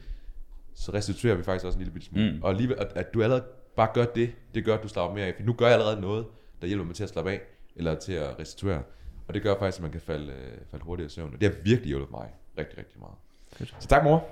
[0.74, 2.32] så restituerer vi faktisk også en lille bitte smule.
[2.32, 2.44] Mm.
[2.44, 3.44] Og alligevel, at, at, du allerede
[3.76, 5.34] bare gør det, det gør, at du slapper mere af.
[5.38, 6.26] For nu gør jeg allerede noget,
[6.62, 7.42] der hjælper mig til at slappe af,
[7.76, 8.82] eller til at restituere.
[9.28, 11.34] Og det gør faktisk, at man kan falde, øh, falde hurtigere i søvn.
[11.34, 13.16] Og det har virkelig hjulpet mig rigtig, rigtig meget.
[13.54, 13.76] Fedt.
[13.80, 14.28] Så tak mor.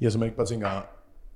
[0.00, 0.86] Jeg som ikke bare tænker,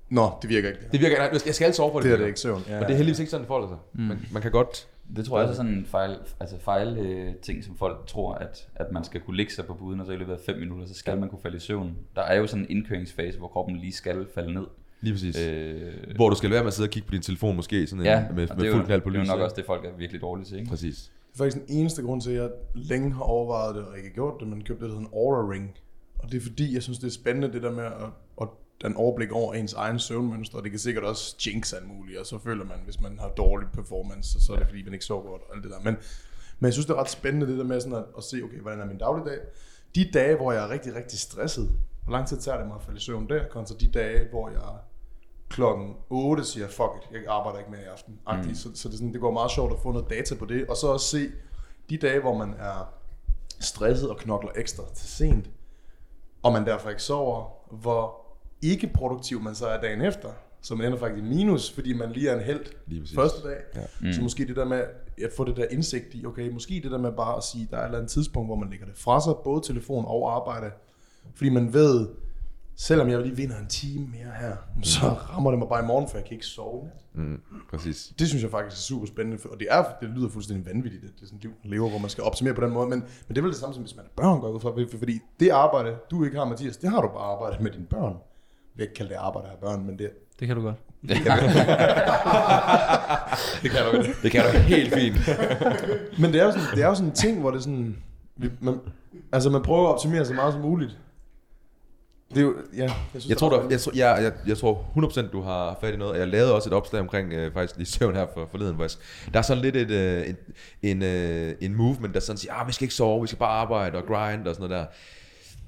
[0.09, 0.81] nå, det virker ikke.
[0.93, 2.05] Det virker, nej, jeg skal altid sove for det.
[2.05, 2.65] Det er det ikke søvn.
[2.69, 3.79] Ja, Og det er heldigvis ikke sådan, det forholder sig.
[3.93, 4.01] Mm.
[4.03, 7.35] Man, man kan godt Det tror jeg også er sådan en fejl, altså fejl øh,
[7.43, 10.13] ting, som folk tror, at, at man skal kunne ligge sig på buden, og så
[10.13, 11.97] i løbet af 5 minutter, så skal man kunne falde i søvn.
[12.17, 14.67] Der er jo sådan en indkøringsfase, hvor kroppen lige skal falde ned.
[15.01, 15.39] Lige præcis.
[15.47, 18.05] Øh, Hvor du skal være med at sidde og kigge på din telefon måske, sådan
[18.05, 19.29] ja, en, med, med er fuld jo, knald på det er lys.
[19.29, 20.71] jo nok også det, folk er virkelig dårlige til, ikke?
[20.71, 21.13] Præcis.
[21.33, 24.11] Det er faktisk den eneste grund til, at jeg længe har overvejet det, og ikke
[24.15, 25.71] gjort det, men købte det, der hedder en Aura Ring.
[26.19, 27.93] Og det er fordi, jeg synes, det er spændende, det der med at,
[28.41, 28.49] at
[28.85, 32.27] den overblik over ens egen søvnmønster, og det kan sikkert også jinx alt muligt, og
[32.27, 35.23] så føler man, hvis man har dårlig performance, så, er det fordi, man ikke sover
[35.23, 35.81] godt og alt det der.
[35.81, 35.97] Men,
[36.59, 38.61] men jeg synes, det er ret spændende, det der med sådan at, at se, okay,
[38.61, 39.39] hvordan er min dagligdag?
[39.95, 41.71] De dage, hvor jeg er rigtig, rigtig stresset,
[42.05, 44.49] hvor lang tid tager det mig at falde i søvn der, kontra de dage, hvor
[44.49, 44.61] jeg
[45.49, 48.21] klokken 8 siger, fuck it, jeg arbejder ikke mere i aften.
[48.49, 48.55] Mm.
[48.55, 50.77] Så, så det, sådan, det går meget sjovt at få noget data på det, og
[50.77, 51.31] så også se
[51.91, 52.95] de dage, hvor man er
[53.61, 55.51] stresset og knokler ekstra til sent,
[56.43, 58.20] og man derfor ikke sover, hvor
[58.63, 60.29] ikke produktiv man så er dagen efter.
[60.63, 63.17] Så man ender faktisk i minus, fordi man lige er en held Lige præcis.
[63.17, 63.57] første dag.
[63.75, 63.81] Ja.
[64.01, 64.13] Mm.
[64.13, 64.83] Så måske det der med
[65.25, 67.77] at få det der indsigt i, okay, måske det der med bare at sige, der
[67.77, 70.71] er et eller andet tidspunkt, hvor man lægger det fra sig, både telefon og arbejde,
[71.35, 72.09] fordi man ved,
[72.77, 76.09] selvom jeg lige vinder en time mere her, så rammer det mig bare i morgen,
[76.09, 76.89] for jeg kan ikke sove.
[77.15, 77.41] Mm,
[77.71, 78.13] præcis.
[78.19, 81.03] Det synes jeg faktisk er super spændende, for- og det, er, det lyder fuldstændig vanvittigt,
[81.03, 82.89] det, det er sådan et liv, man lever, hvor man skal optimere på den måde,
[82.89, 84.71] men, men det er vel det samme som hvis man er børn går ud fra,
[84.71, 87.87] for- fordi det arbejde, du ikke har, Mathias, det har du bare arbejdet med dine
[87.87, 88.17] børn.
[88.75, 90.11] Jeg vil ikke kalde det arbejde have børn, men det,
[90.41, 90.77] Det kan du godt.
[93.63, 95.15] Det kan du Det kan du helt fint.
[96.19, 97.97] Men det er jo sådan, det er jo sådan en ting, hvor det er sådan...
[98.37, 98.79] Vi, man,
[99.33, 100.99] altså, man prøver at optimere så meget som muligt.
[102.31, 104.85] Det er jo, ja, jeg, synes, Jeg tror, du, jeg, tror- jeg, jeg, jeg tror
[104.97, 106.19] 100% du har fat i noget.
[106.19, 108.75] Jeg lavede også et opslag omkring øh, faktisk lige søvn her for, forleden.
[108.75, 108.91] Hvor jeg,
[109.33, 110.37] der er sådan lidt et, øh, en,
[110.83, 113.51] en, øh, en movement, der sådan siger, ah, vi skal ikke sove, vi skal bare
[113.61, 114.87] arbejde og grind og sådan noget der.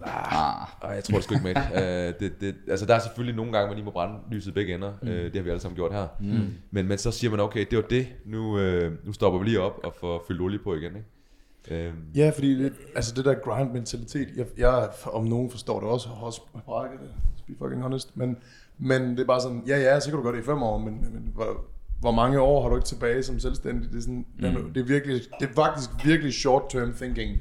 [0.04, 1.56] Ah, ah, jeg tror det sgu ikke med.
[1.56, 4.74] uh, det, det, altså der er selvfølgelig nogle gange, man lige må brænde lyset begge
[4.74, 4.92] ender.
[5.02, 5.08] Mm.
[5.08, 6.06] Uh, det har vi alle sammen gjort her.
[6.20, 6.54] Mm.
[6.70, 8.06] Men, men så siger man, okay, det var det.
[8.24, 10.92] Nu, uh, nu stopper vi lige op og får fyldt olie på igen.
[10.96, 11.88] Ikke?
[11.88, 16.08] Uh, Ja, fordi det, altså det der grind-mentalitet, jeg, jeg, om nogen forstår det også,
[16.08, 18.36] har også brækket det, to be fucking honest, men,
[18.78, 20.78] men det er bare sådan, ja ja, så kan du gøre det i fem år,
[20.78, 21.64] men, men hvor,
[22.00, 23.90] hvor mange år har du ikke tilbage som selvstændig?
[23.90, 24.72] Det er, sådan, mm.
[24.72, 27.38] det er, virkelig, det er faktisk virkelig short-term thinking,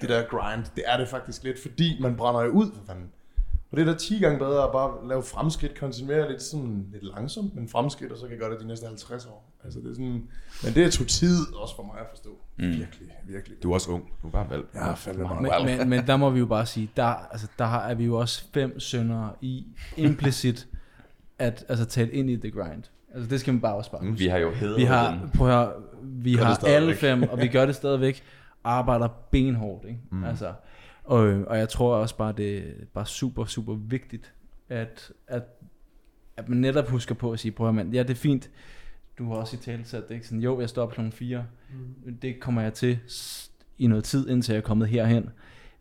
[0.00, 0.64] det der grind.
[0.76, 3.10] Det er det faktisk lidt, fordi man brænder jo ud, for fanden.
[3.70, 7.02] Og det er da 10 gange bedre at bare lave fremskridt, koncentrere lidt sådan lidt
[7.14, 9.52] langsomt, men fremskridt, og så kan jeg gøre det de næste 50 år.
[9.64, 10.22] Altså det er sådan,
[10.64, 12.30] men det tog tid også for mig at forstå.
[12.58, 12.66] Mm.
[12.66, 13.62] Virkelig, virkelig.
[13.62, 14.04] du er også ung.
[14.22, 14.64] Du er bare valg.
[14.74, 15.66] Ja, fandme meget.
[15.66, 18.16] Men, men, men der må vi jo bare sige, der, altså, der er vi jo
[18.16, 20.68] også fem sønder i implicit
[21.38, 22.82] at altså, tale ind i the grind.
[23.14, 24.30] Altså det skal man bare også bare Vi huske.
[24.30, 25.30] har jo hedret Vi har, den.
[25.30, 25.72] prøv at høre,
[26.02, 28.22] vi det har alle fem, og vi gør det stadigvæk,
[28.64, 29.84] arbejder benhårdt.
[29.84, 30.00] Ikke?
[30.10, 30.24] Mm.
[30.24, 30.52] Altså,
[31.04, 34.34] og, og jeg tror også bare, det er bare super, super vigtigt,
[34.68, 35.42] at, at,
[36.36, 38.50] at man netop husker på at sige, prøv at mand, ja det er fint,
[39.18, 40.26] du har også i tale sat det, ikke?
[40.26, 41.44] Sådan, jo, jeg står op klokken 4,
[42.04, 42.16] mm.
[42.16, 42.98] det kommer jeg til
[43.78, 45.30] i noget tid, indtil jeg er kommet herhen.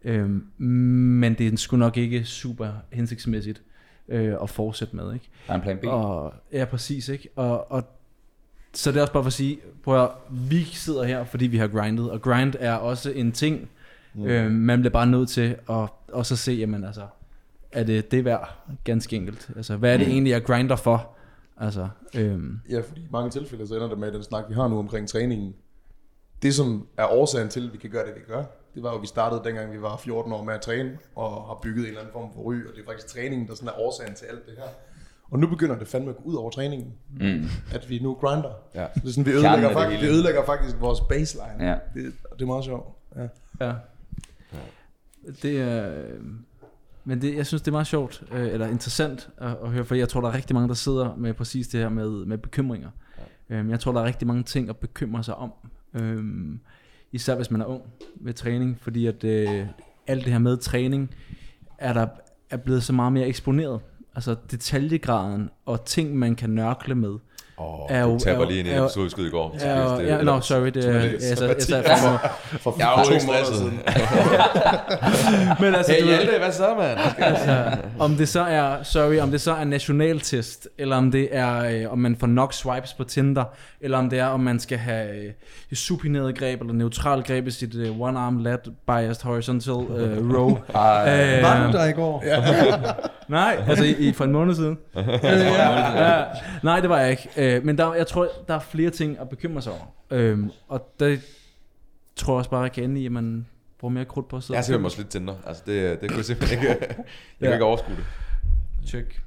[0.04, 3.62] Øhm, men det er sgu nok ikke super hensigtsmæssigt
[4.08, 5.30] øh, at fortsætte med, ikke?
[5.48, 5.84] Der er en plan B.
[5.84, 7.30] Og, ja, præcis, ikke?
[7.36, 7.84] Og, og
[8.74, 11.58] så det er også bare for at sige, prøv at, vi sidder her, fordi vi
[11.58, 13.70] har grindet, og grind er også en ting,
[14.14, 14.26] mm.
[14.26, 17.08] øh, man bliver bare nødt til at, og så se, jamen altså,
[17.72, 18.54] er det det værd,
[18.84, 19.50] ganske enkelt.
[19.56, 21.10] Altså, hvad er det egentlig, jeg grinder for?
[21.58, 24.54] Altså, øhm, Ja, fordi i mange tilfælde så ender det med at den snak, vi
[24.54, 25.56] har nu omkring træningen.
[26.42, 28.44] Det, som er årsagen til, at vi kan gøre det, vi gør,
[28.76, 31.48] det var jo, at vi startede dengang, vi var 14 år med at træne, og
[31.48, 33.70] har bygget en eller anden form for ry, og det er faktisk træningen, der sådan
[33.70, 34.68] er årsagen til alt det her.
[35.32, 37.46] Og nu begynder det fandme at gå ud over træningen, Mm.
[37.74, 38.52] at vi nu grinder.
[38.76, 38.86] Ja.
[38.96, 41.70] Så det er sådan, vi ødelægger, faktisk, vi ødelægger faktisk vores baseline.
[41.70, 41.74] Ja.
[41.94, 42.88] Det, det er meget sjovt.
[43.16, 43.28] Ja.
[43.66, 43.74] ja.
[45.42, 45.90] Det er...
[46.00, 46.20] øh,
[47.04, 49.96] Men det, jeg synes, det er meget sjovt, øh, eller interessant at, at høre, for
[49.96, 52.90] jeg tror, der er rigtig mange, der sidder med præcis det her med, med bekymringer.
[53.50, 55.52] Øhm, Jeg tror, der er rigtig mange ting at bekymre sig om.
[55.94, 56.60] Øhm,
[57.12, 57.82] især hvis man er ung
[58.16, 59.66] ved træning, fordi at øh,
[60.08, 61.10] alt det her med træning
[61.78, 62.08] er der
[62.50, 63.80] er blevet så meget mere eksponeret.
[64.20, 67.20] Altså detaljegraden og ting, man kan nørkle med.
[67.60, 69.56] Åh, Er du jo- taber er jo- lige en episode skud i går.
[69.62, 71.38] Ja, ja, det- no, sorry, det er, jeg, jeg,
[72.64, 73.56] For to ikke måneder stresset.
[73.56, 73.80] siden.
[75.62, 77.00] men altså, Hey du Hjalte, hvad så, mand?
[77.18, 77.66] altså,
[78.00, 81.92] om det så er, sorry, om det så er nationaltest, eller om det er, øh,
[81.92, 83.44] om man får nok swipes på Tinder,
[83.82, 85.32] eller om det er, om man skal have øh,
[85.74, 90.58] supineret greb, eller neutral greb i sit øh, one arm lat biased horizontal øh, row.
[90.76, 92.24] Ej, Øh, Var du der i går?
[92.26, 92.44] Ja.
[93.28, 94.78] Nej, altså i, i, for en måned siden.
[95.24, 96.24] ja.
[96.64, 97.30] Nej, det var jeg ikke.
[97.56, 99.86] Øh, men der, jeg tror, der er flere ting at bekymre sig over.
[100.12, 101.22] Øhm, og det
[102.16, 103.46] tror jeg også bare, jeg kan ende i, at man
[103.80, 105.36] bruger mere krudt på at sidde Jeg ser mig lidt Tinder.
[105.48, 106.70] Altså, det, det kunne jeg simpelthen ikke...
[106.80, 107.06] Jeg kan
[107.42, 107.54] Ja.
[107.54, 108.04] ikke overskue det.
[108.88, 109.22] Check.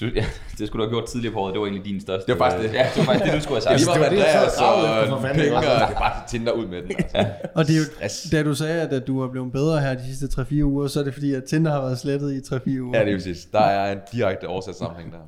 [0.00, 0.24] du, ja,
[0.58, 1.52] det skulle du have gjort tidligere på året.
[1.54, 2.32] Det var egentlig din største.
[2.32, 2.78] Det var faktisk det.
[2.78, 3.86] Ja, det var faktisk det, du skulle have sagt.
[3.86, 5.20] Var det var det, jeg sad Andreas og.
[5.22, 6.90] Penge, og det er bare Tinder ud med den.
[6.90, 7.26] Altså.
[7.54, 8.30] Og det er jo, Stress.
[8.32, 11.04] da du sagde, at, du er blevet bedre her de sidste 3-4 uger, så er
[11.04, 12.98] det fordi, at Tinder har været slettet i 3-4 uger.
[12.98, 13.44] Ja, det er præcis.
[13.52, 15.18] Der er en direkte oversat sammenhæng der.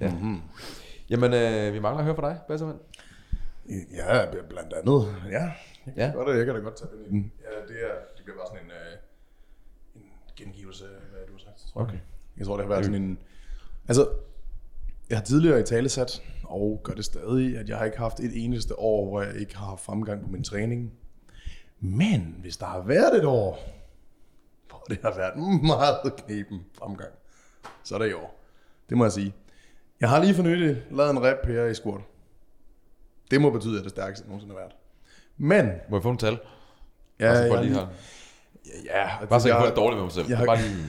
[0.00, 0.08] Ja.
[0.10, 0.40] Mhm.
[1.14, 2.78] Jamen, øh, vi mangler at høre fra dig, Bassermand.
[3.94, 5.16] Ja, blandt andet.
[5.30, 5.54] Ja, jeg
[5.84, 6.10] kan, Ja.
[6.14, 7.32] Godt, jeg kan da godt tage den i den.
[7.42, 11.38] Ja, det, er, det bliver bare sådan en, øh, en gengivelse af, hvad du har
[11.38, 11.88] sagt, tror jeg.
[11.88, 11.98] Okay.
[12.36, 13.18] Jeg tror, det har været sådan en...
[13.88, 14.08] Altså,
[15.10, 18.20] jeg har tidligere i tale sat, og gør det stadig, at jeg har ikke haft
[18.20, 20.92] et eneste år, hvor jeg ikke har haft fremgang på min træning.
[21.80, 23.58] Men hvis der har været et år,
[24.68, 27.10] hvor det har været meget knepen fremgang,
[27.82, 28.40] så er det i år.
[28.88, 29.34] Det må jeg sige.
[30.04, 32.00] Jeg har lige for nylig lavet en rep her i squat.
[33.30, 34.72] Det må betyde, at det er stærkeste, jeg nogensinde har været.
[35.36, 36.38] Men, Må jeg få en tal?
[37.20, 37.86] ja, Bare så for jeg, lige her.
[38.84, 40.26] ja, altså, Bare så jeg jeg, det dårligt med mig selv.
[40.28, 40.86] jeg har- Bare lige...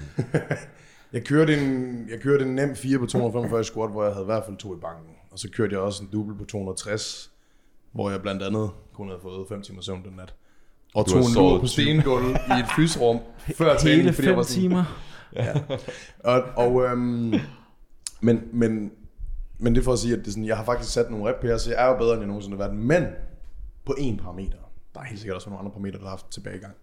[1.13, 4.23] jeg kørte en, jeg kørte en nem 4 på 245 i squat, hvor jeg havde
[4.23, 5.11] i hvert fald to i banken.
[5.31, 7.31] Og så kørte jeg også en double på 260,
[7.91, 10.33] hvor jeg blandt andet kun havde fået 5 timer søvn den nat.
[10.95, 13.19] Og Du tog har en lur på stengulv i et fysrum
[13.57, 14.83] før Hele træning, fordi jeg fem var sådan, timer.
[16.33, 17.33] Og, og øhm,
[18.21, 18.91] men, men,
[19.59, 21.29] men det er for at sige, at det er sådan, jeg har faktisk sat nogle
[21.29, 22.77] rep her, så jeg er jo bedre, end jeg nogensinde har været.
[22.77, 23.05] Men
[23.85, 24.57] på én parameter.
[24.93, 26.73] Der er helt sikkert også nogle andre parametre, der har haft tilbagegang.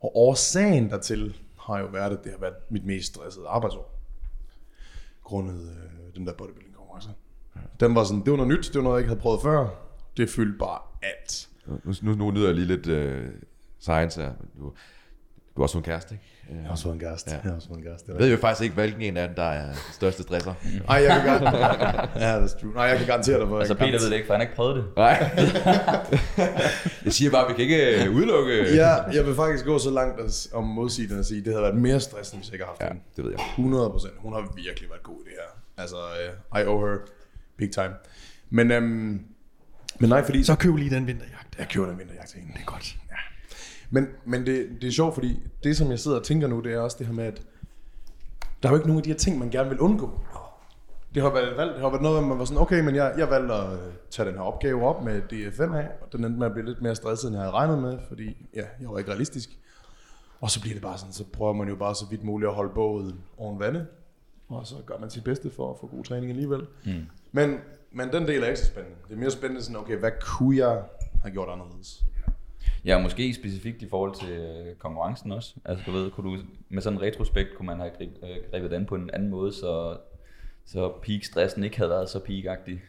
[0.00, 4.00] Og årsagen dertil har jo været, at det har været mit mest stressede arbejdsår.
[5.24, 7.08] grundet øh, den der bodybuilding konkurrence.
[7.80, 9.68] Den var sådan, det var noget nyt, det var noget, jeg ikke havde prøvet før.
[10.16, 11.48] Det fyldte bare alt.
[11.66, 13.28] Nu, nu, nu nyder jeg lige lidt øh,
[13.78, 14.32] science her.
[14.58, 14.72] Du, du
[15.56, 16.24] har også en kæreste, ikke?
[16.50, 17.30] Jeg har også fået en kæreste.
[17.30, 17.36] Ja.
[17.36, 18.12] Jeg har også fået en kæreste.
[18.12, 20.54] Jeg ved jo faktisk ikke, hvilken en af dem, der er den største stresser.
[20.88, 22.72] Nej, jeg kan garantere ja, that's true.
[22.74, 24.56] Nej, jeg kan garantere dig for, Altså Peter ved det ikke, for han har ikke
[24.56, 24.84] prøvet det.
[24.96, 25.30] Nej.
[27.04, 28.74] jeg siger bare, at vi kan ikke øh, udelukke...
[28.74, 31.76] Ja, jeg vil faktisk gå så langt at, om modsiden at sige, det havde været
[31.76, 33.46] mere stressende, hvis jeg ikke havde haft ja, det ved jeg.
[33.50, 34.14] 100 procent.
[34.18, 35.82] Hun har virkelig været god i det her.
[35.82, 35.96] Altså,
[36.52, 36.98] uh, I owe her
[37.56, 37.94] big time.
[38.50, 38.84] Men, um,
[39.98, 40.44] men nej, fordi...
[40.44, 41.58] Så køb lige den vinterjagt.
[41.58, 42.52] Jeg køber den vinterjagt til hende.
[42.52, 42.96] Det er godt.
[43.10, 43.16] Ja.
[43.94, 46.72] Men, men det, det er sjovt, fordi det, som jeg sidder og tænker nu, det
[46.72, 47.42] er også det her med, at
[48.62, 50.20] der er jo ikke nogen af de her ting, man gerne vil undgå.
[51.14, 53.14] Det har været, valgt, det har været noget, hvor man var sådan, okay, men jeg,
[53.18, 53.78] jeg valgte at
[54.10, 56.82] tage den her opgave op med DFN af, og den endte med at blive lidt
[56.82, 59.58] mere stresset, end jeg havde regnet med, fordi ja, jeg var ikke realistisk.
[60.40, 62.54] Og så bliver det bare sådan, så prøver man jo bare så vidt muligt at
[62.54, 63.86] holde båden oven vande,
[64.48, 66.66] og så gør man sit bedste for at få god træning alligevel.
[66.84, 66.92] Mm.
[67.32, 67.58] Men,
[67.92, 68.96] men den del er ikke så spændende.
[69.08, 70.82] Det er mere spændende sådan, okay, hvad kunne jeg
[71.22, 72.04] have gjort anderledes?
[72.84, 75.54] Ja, måske specifikt i forhold til øh, konkurrencen også.
[75.64, 78.70] Altså du ved, kunne du, med sådan en retrospekt kunne man have grib, øh, grebet
[78.70, 79.96] det an på en anden måde, så,
[80.66, 82.80] så peak-stressen ikke havde været så peak-agtig.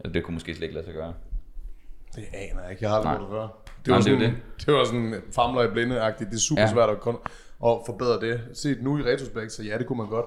[0.00, 1.14] Eller det kunne måske slet ikke lade sig gøre.
[2.14, 2.82] Det aner jeg ikke.
[2.84, 3.18] Jeg har aldrig Nej.
[3.18, 3.72] gjort det før.
[3.84, 4.66] Det Nej, var, det er sådan, jo det.
[4.66, 6.30] det var sådan famler i blinde-agtigt.
[6.30, 6.66] Det er super Ja.
[6.66, 6.72] ja.
[6.72, 7.14] svært at, kun,
[7.66, 8.40] at forbedre det.
[8.52, 10.26] Set nu i retrospekt, så ja, det kunne man godt.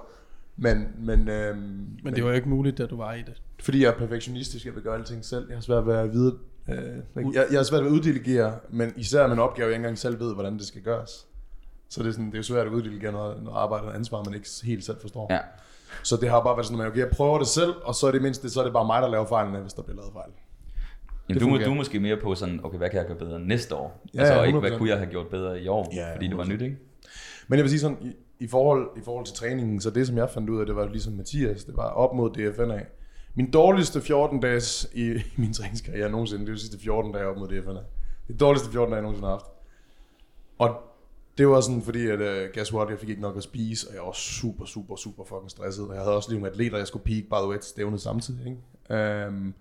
[0.58, 1.60] Men, men, øhm,
[2.04, 3.42] Men det var jo ikke muligt, da du var i det.
[3.60, 5.48] fordi jeg er perfektionistisk, jeg vil gøre alting selv.
[5.50, 6.38] Jeg har svært ved at vide,
[6.70, 6.76] øh,
[7.34, 9.98] jeg, jeg har svært ved at uddelegere, men især med en opgave, jeg ikke engang
[9.98, 11.28] selv ved, hvordan det skal gøres.
[11.90, 14.24] Så det er, sådan, det er jo svært at uddelegere noget, noget arbejde og ansvar,
[14.24, 15.28] man ikke helt selv forstår.
[15.34, 15.40] Ja.
[16.04, 18.12] Så det har bare været sådan, at okay, jeg prøver det selv, og så er
[18.12, 20.14] det mindst det, så er det bare mig, der laver fejlene, hvis der bliver lavet
[20.14, 20.30] fejl.
[21.30, 21.66] Jamen, Det du, fungerer.
[21.66, 24.02] du er måske mere på sådan, okay, hvad kan jeg gøre bedre næste år?
[24.14, 24.78] Ja, altså, ja, ikke, hvad 100%.
[24.78, 26.48] kunne jeg have gjort bedre i år, Ja, fordi det var 100%.
[26.48, 26.78] nyt, ikke?
[27.48, 28.12] Men jeg vil sige sådan, i,
[28.44, 30.88] i, forhold, i forhold til træningen, så det som jeg fandt ud af, det var
[30.88, 32.80] ligesom Mathias, det var op mod DFNA.
[33.36, 37.26] Min dårligste 14 dages i, i min træningskarriere nogensinde, det er de sidste 14 dage
[37.26, 37.80] op mod DFNA.
[38.28, 39.46] Det dårligste 14 dage, jeg nogensinde har haft.
[40.60, 40.76] Og
[41.38, 43.96] det var sådan, fordi at, uh, guess what, jeg fik ikke nok at spise, og
[43.96, 45.88] jeg var super, super, super fucking stresset.
[45.88, 48.02] Og jeg havde også lige nogle atleter, jeg skulle peak, by the way, til stævnet
[48.02, 48.46] samtidig.
[48.48, 49.28] Ikke?
[49.28, 49.54] Um,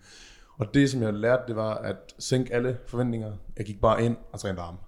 [0.58, 3.32] og det, som jeg lærte, det var at sænke alle forventninger.
[3.56, 4.78] Jeg gik bare ind og trænede arme.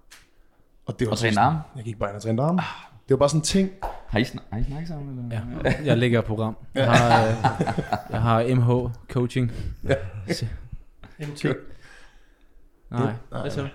[0.87, 1.59] Og det var Og trænede arme?
[1.77, 2.61] Jeg gik bare ind og trænede arme.
[3.09, 3.71] Det var bare sådan en ting,
[4.13, 5.33] Har I, snak, har I snakket sammen?
[5.33, 5.47] Eller?
[5.65, 6.57] Ja, jeg lægger et program.
[6.75, 7.35] Jeg har, øh,
[8.11, 9.53] jeg har MH coaching.
[11.29, 11.45] MT.
[12.91, 13.69] Nej, hvad så?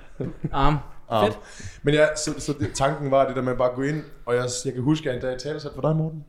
[0.51, 0.77] Arm.
[1.09, 1.33] Arm.
[1.83, 4.35] Men ja, så, så det, tanken var det der med at bare gå ind, og
[4.35, 6.23] jeg, jeg kan huske, at jeg en dag talte for dig, Morten.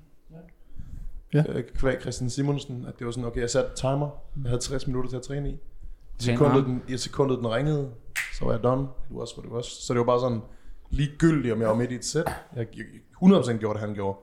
[1.34, 1.42] Ja.
[1.48, 4.10] Øh, Kvæg Christian Simonsen, at det var sådan, okay, jeg satte timer.
[4.42, 5.52] Jeg havde 60 minutter til at træne i.
[5.52, 7.90] I sekundet, den, I sekundet, den ringede,
[8.38, 8.80] så var jeg done.
[8.82, 9.60] Det var også, det var.
[9.60, 10.40] Så det var bare sådan,
[10.90, 12.30] ligegyldigt, om jeg var midt i et sæt.
[12.56, 12.84] Jeg, jeg
[13.22, 14.18] 100% gjorde det, han gjorde.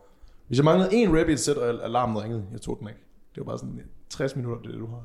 [0.48, 3.00] Hvis jeg manglede en rep i et sæt, og alarmen ringede, jeg tog den ikke.
[3.36, 5.04] Det var bare sådan, 60 minutter, det er det, du har.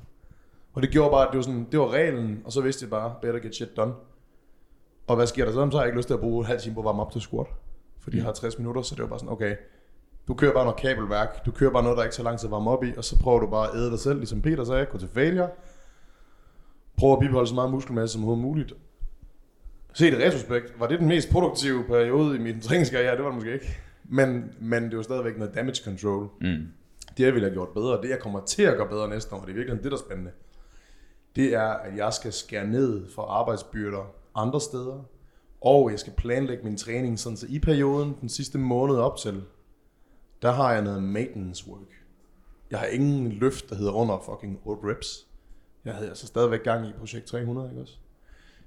[0.73, 2.91] Og det gjorde bare, at det var, sådan, det var reglen, og så vidste jeg
[2.91, 3.93] bare, better get shit done.
[5.07, 5.69] Og hvad sker der så?
[5.71, 7.13] Så har jeg ikke lyst til at bruge en halv time på at varme op
[7.13, 7.47] til squat.
[8.01, 9.57] Fordi jeg har 60 minutter, så det var bare sådan, okay,
[10.29, 12.51] du kører bare noget kabelværk, du kører bare noget, der ikke så lang tid at
[12.51, 14.87] varme op i, og så prøver du bare at æde dig selv, ligesom Peter sagde,
[14.87, 15.49] gå til failure.
[16.97, 18.73] Prøv at bibeholde så meget muskelmasse som overhovedet muligt.
[19.93, 23.17] Set i retrospekt, var det den mest produktive periode i min træningskarriere?
[23.17, 23.79] Det var det måske ikke.
[24.05, 26.31] Men, men det var stadigvæk noget damage control.
[26.41, 26.67] Mm.
[27.17, 29.41] Det jeg ville have gjort bedre, det jeg kommer til at gøre bedre næste år,
[29.41, 30.31] og det er virkelig det, der er spændende,
[31.37, 35.05] det er, at jeg skal skære ned for arbejdsbyrder andre steder,
[35.61, 39.43] og jeg skal planlægge min træning, sådan så i perioden, den sidste måned op til,
[40.43, 41.89] der har jeg noget maintenance work.
[42.71, 45.27] Jeg har ingen løft, der hedder under fucking 8 reps.
[45.85, 47.99] Jeg havde altså stadigvæk gang i projekt 300, ikke også?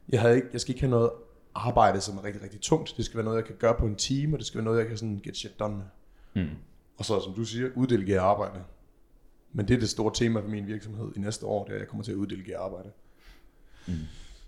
[0.09, 1.11] Jeg, havde ikke, jeg skal ikke have noget
[1.55, 2.93] arbejde, som er rigtig, rigtig tungt.
[2.97, 4.79] Det skal være noget, jeg kan gøre på en time, og det skal være noget,
[4.79, 5.85] jeg kan sådan get shit done med.
[6.43, 6.49] Mm.
[6.97, 8.63] Og så, som du siger, uddelegere arbejde.
[9.53, 11.79] Men det er det store tema for min virksomhed i næste år, det er, at
[11.79, 12.89] jeg kommer til at uddelegere arbejde.
[13.87, 13.93] Mm.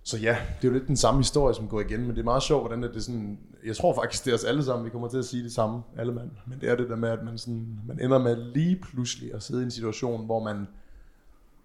[0.03, 2.23] Så ja, det er jo lidt den samme historie, som går igen, men det er
[2.23, 4.89] meget sjovt, hvordan det er sådan, jeg tror faktisk, det er os alle sammen, vi
[4.89, 6.31] kommer til at sige det samme, alle mand.
[6.47, 9.43] Men det er det der med, at man, sådan, man ender med lige pludselig at
[9.43, 10.67] sidde i en situation, hvor man,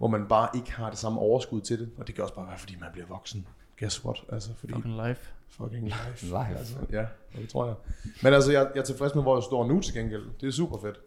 [0.00, 1.90] hvor man bare ikke har det samme overskud til det.
[1.98, 3.46] Og det kan også bare være, fordi man bliver voksen.
[3.78, 4.24] Guess what?
[4.32, 5.20] Altså, fordi Fucking life.
[5.48, 6.26] fucking life.
[6.26, 6.58] Life.
[6.58, 7.74] Altså, ja, det tror jeg.
[8.22, 10.24] Men altså, jeg, jeg er tilfreds med, hvor jeg står nu til gengæld.
[10.40, 11.00] Det er super fedt.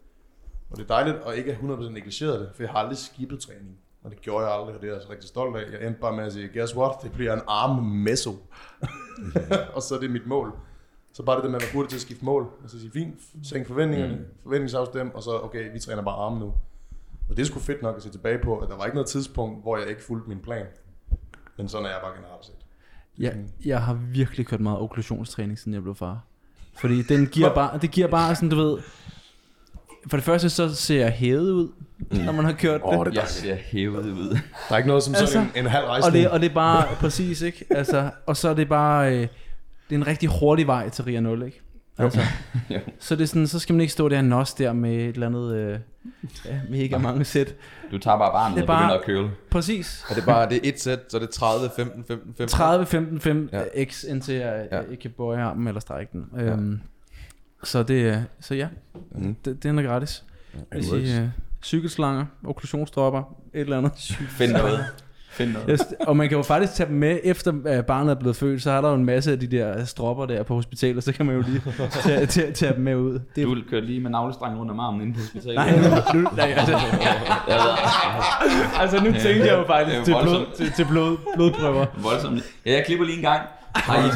[0.69, 3.39] Og det er dejligt at ikke have 100% negligeret det, for jeg har aldrig skibet
[3.39, 3.77] træning.
[4.03, 5.71] Og det gjorde jeg aldrig, og det er jeg altså rigtig stolt af.
[5.71, 6.95] Jeg endte bare med at sige, guess what?
[7.03, 8.31] Det bliver en arm meso.
[9.75, 10.53] og så er det mit mål.
[11.13, 12.43] Så bare det der med at være hurtig til at skifte mål.
[12.63, 14.25] Og så sige, fint, sænk forventningerne, mm.
[14.43, 16.53] forventningsafstem, og så, okay, vi træner bare arme nu.
[17.29, 19.09] Og det er sgu fedt nok at se tilbage på, at der var ikke noget
[19.09, 20.65] tidspunkt, hvor jeg ikke fulgte min plan.
[21.57, 22.55] Men sådan er jeg bare generelt set.
[23.19, 26.21] Jeg, jeg har virkelig kørt meget okklusionstræning, siden jeg blev far.
[26.79, 28.77] Fordi den giver bare, det giver bare sådan, du ved,
[30.07, 31.69] for det første så ser jeg hævet ud,
[32.11, 32.17] mm.
[32.17, 33.13] når man har kørt Åh, det.
[33.13, 34.29] det er Jeg ser hævet ud.
[34.69, 36.13] Der er ikke noget som sådan Altså, en, en halv Og rejsning.
[36.13, 37.65] det, og det er bare, præcis, ikke?
[37.69, 39.27] Altså, og så er det bare, øh, det
[39.89, 41.61] er en rigtig hurtig vej til Ria 0, ikke?
[41.97, 42.19] Altså,
[42.69, 42.79] Jo.
[42.99, 45.07] så, det er sådan, så skal man ikke stå der og nos der med et
[45.13, 45.79] eller andet øh,
[46.45, 47.55] ja, mega mange sæt.
[47.91, 49.31] Du tager bare barnet Det er og bare- begynder at køle.
[49.51, 50.05] Præcis.
[50.09, 52.47] Og det er bare, det er et sæt, så er det 30, 15, 15, 15.
[52.47, 53.63] 30, 15, 5 Ja.
[53.75, 53.83] ja.
[53.85, 54.77] x, indtil jeg Ja.
[54.77, 54.83] ja.
[54.91, 56.25] ikke kan bøje armen eller strække den.
[56.37, 56.43] Ja.
[56.43, 56.79] Øhm,
[57.63, 58.67] så det er- så ja,
[59.11, 59.35] mm.
[59.45, 60.23] det, den er gratis.
[60.55, 60.91] it Hvis.
[60.91, 61.27] I, øh,
[61.63, 63.19] cykelslanger, okklusionsdropper,
[63.53, 63.91] et eller andet.
[64.29, 64.85] Find noget.
[65.33, 65.69] Find noget.
[65.69, 68.71] Yes, og man kan jo faktisk tage dem med, efter barnet er blevet født, så
[68.71, 71.35] er der jo en masse af de der stropper der på hospitalet, så kan man
[71.35, 71.61] jo lige
[72.03, 73.19] tage, tage, tage dem med ud.
[73.35, 75.55] Det er Du kørte lige med navlestrengen rundt om armen inde på hospitalet.
[75.55, 75.71] Nej,
[76.13, 76.77] nu, nu, nej, altså,
[78.81, 81.85] altså nu tænkte jeg jo Det faktisk er til, blod, til, til blod, blodprøver.
[81.97, 82.41] voldsomt.
[82.65, 83.41] Ja, jeg klipper lige en gang.
[83.75, 83.99] Har I?
[83.99, 84.07] Har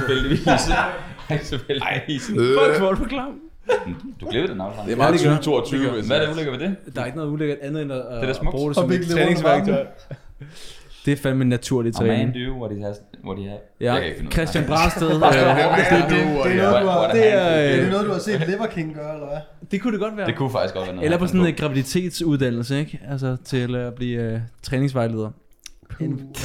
[1.35, 2.25] I tilfældigvis?
[2.27, 3.39] Fuck, hvor er du klam.
[4.21, 4.87] Du klippede den navlestrengen.
[4.87, 5.35] Det er meget Ja, det gør.
[5.35, 5.91] 2022.
[5.91, 6.75] hvis- Hvad er det ulækkert ved det?
[6.95, 8.55] Der er ikke noget ulækkert andet end at, er da at smukt.
[8.55, 9.85] bruge det som et træningsværktøj.
[11.05, 12.33] Det er fandme en naturlig A man træning.
[12.33, 12.95] do what he has,
[13.25, 13.59] what he has.
[13.81, 13.99] Ja,
[14.31, 16.19] Christian øh, Det, det, det,
[17.13, 19.37] det, er noget, du har, set Liver King gøre, eller hvad?
[19.71, 20.27] det kunne det godt være.
[20.27, 21.05] Det kunne faktisk godt være noget.
[21.05, 22.99] Eller på sådan en graviditetsuddannelse, ikke?
[23.09, 25.31] Altså til at blive uh, træningsvejleder.
[25.99, 26.35] En-.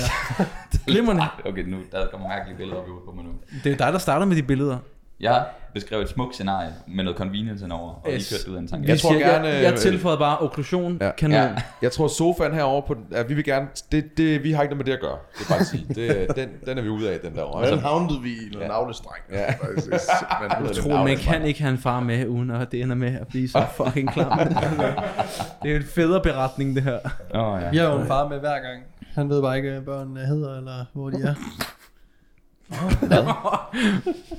[0.87, 1.23] Glimrende.
[1.47, 3.31] Okay, nu der kommer mærkelige billeder op i hovedet på mig nu.
[3.65, 4.79] Det er dig, der starter med de billeder.
[5.23, 5.45] Jeg
[5.75, 8.31] beskrev et smukt scenarie med noget convenience indover, og lige Yes.
[8.33, 8.89] kørte ud af en tanke.
[8.89, 11.07] Jeg tror siger, gerne, jeg, jeg øh, tilføjede bare okklusion, Ja.
[11.07, 11.12] ja.
[11.12, 11.35] kanon.
[11.37, 11.43] Ja.
[11.43, 11.55] Ja.
[11.83, 14.87] Jeg tror sofaen herovre på ja, vi vil gerne, det, det, vi har ikke noget
[14.87, 15.18] med det at gøre.
[15.39, 15.87] Det er bare at sige.
[15.95, 17.61] Det, den, den er vi ude af, den der.
[17.70, 19.23] Den havnede vi i en navlestreng.
[19.33, 19.51] Ja.
[19.51, 19.87] Faktisk.
[19.87, 22.83] Det er simpelthen Jeg Tror, man kan ikke have en far med, uden at det
[22.83, 24.39] ender med at blive så fucking klam.
[25.62, 26.99] det er en federe beretning, det her.
[27.35, 27.70] Åh, ja.
[27.70, 28.83] Vi har jo en far med hver gang.
[29.14, 31.35] Han ved bare ikke, hvad børnene hedder, eller hvor de er.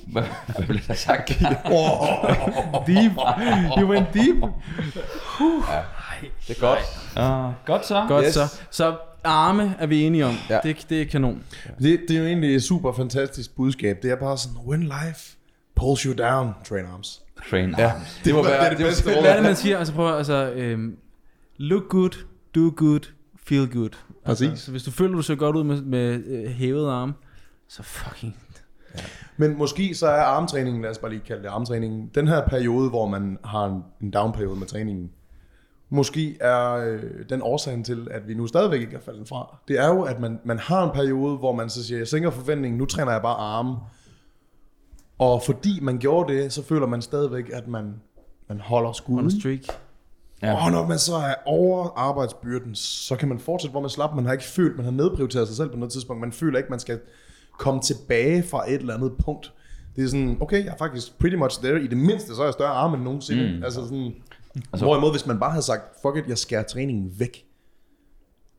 [0.08, 0.24] Hvad,
[0.58, 1.28] hvad blev der sagt?
[2.88, 3.12] Deep.
[3.80, 4.36] You went deep.
[6.48, 6.80] Det er godt.
[7.50, 8.06] uh, godt så.
[8.08, 8.34] Godt Yes.
[8.34, 8.60] så.
[8.72, 10.34] Så arme er vi enige om.
[10.50, 10.56] Ja.
[10.56, 10.60] Ja.
[10.64, 11.44] Det, det er kanon.
[11.80, 13.98] Det, det er jo egentlig et super fantastisk budskab.
[14.04, 15.36] Det er bare sådan, when life
[15.76, 17.22] pulls you down, train arms.
[17.50, 18.22] Train Ja, arms.
[18.26, 19.24] det må Det er være det det, bedste det, ord.
[19.24, 19.78] Hvad er det, man siger?
[19.78, 20.98] Altså prøv altså, øhm,
[21.58, 22.10] look good,
[22.56, 23.00] do good,
[23.48, 23.90] feel good.
[24.26, 24.64] Altså, Præcis.
[24.64, 27.14] så hvis du føler, du ser godt ud med, med øh, hævede arme,
[27.74, 28.38] så fucking...
[29.38, 32.90] Men måske så er armtræningen, lad os bare lige kalde det armtræningen, den her periode,
[32.90, 35.12] hvor man har en, en down-periode med træningen,
[35.90, 39.58] måske er øh, den årsagen til, at vi nu stadigvæk ikke er faldet fra.
[39.68, 42.30] Det er jo, at man, man har en periode, hvor man så siger, jeg sænker
[42.30, 43.76] forventningen, nu træner jeg bare arme.
[45.18, 47.94] Og fordi man gjorde det, så føler man stadigvæk, at man,
[48.50, 49.26] man holder On skuden.
[49.26, 49.60] a streak.
[50.42, 50.66] Ja.
[50.66, 54.16] Og når man så er over arbejdsbyrden, så kan man fortsætte, hvor man slap.
[54.16, 56.22] Man har ikke følt, man har nedprioriteret sig selv på noget tidspunkt.
[56.22, 57.00] Man føler ikke, man skal
[57.58, 59.54] komme tilbage fra et eller andet punkt.
[59.96, 61.84] Det er sådan, okay, jeg er faktisk pretty much there.
[61.84, 63.58] I det mindste, så er jeg større arme end nogensinde.
[63.58, 63.64] Mm.
[63.64, 64.14] Altså sådan,
[64.56, 67.46] altså, hvorimod, hvis man bare havde sagt, fuck it, jeg skærer træningen væk.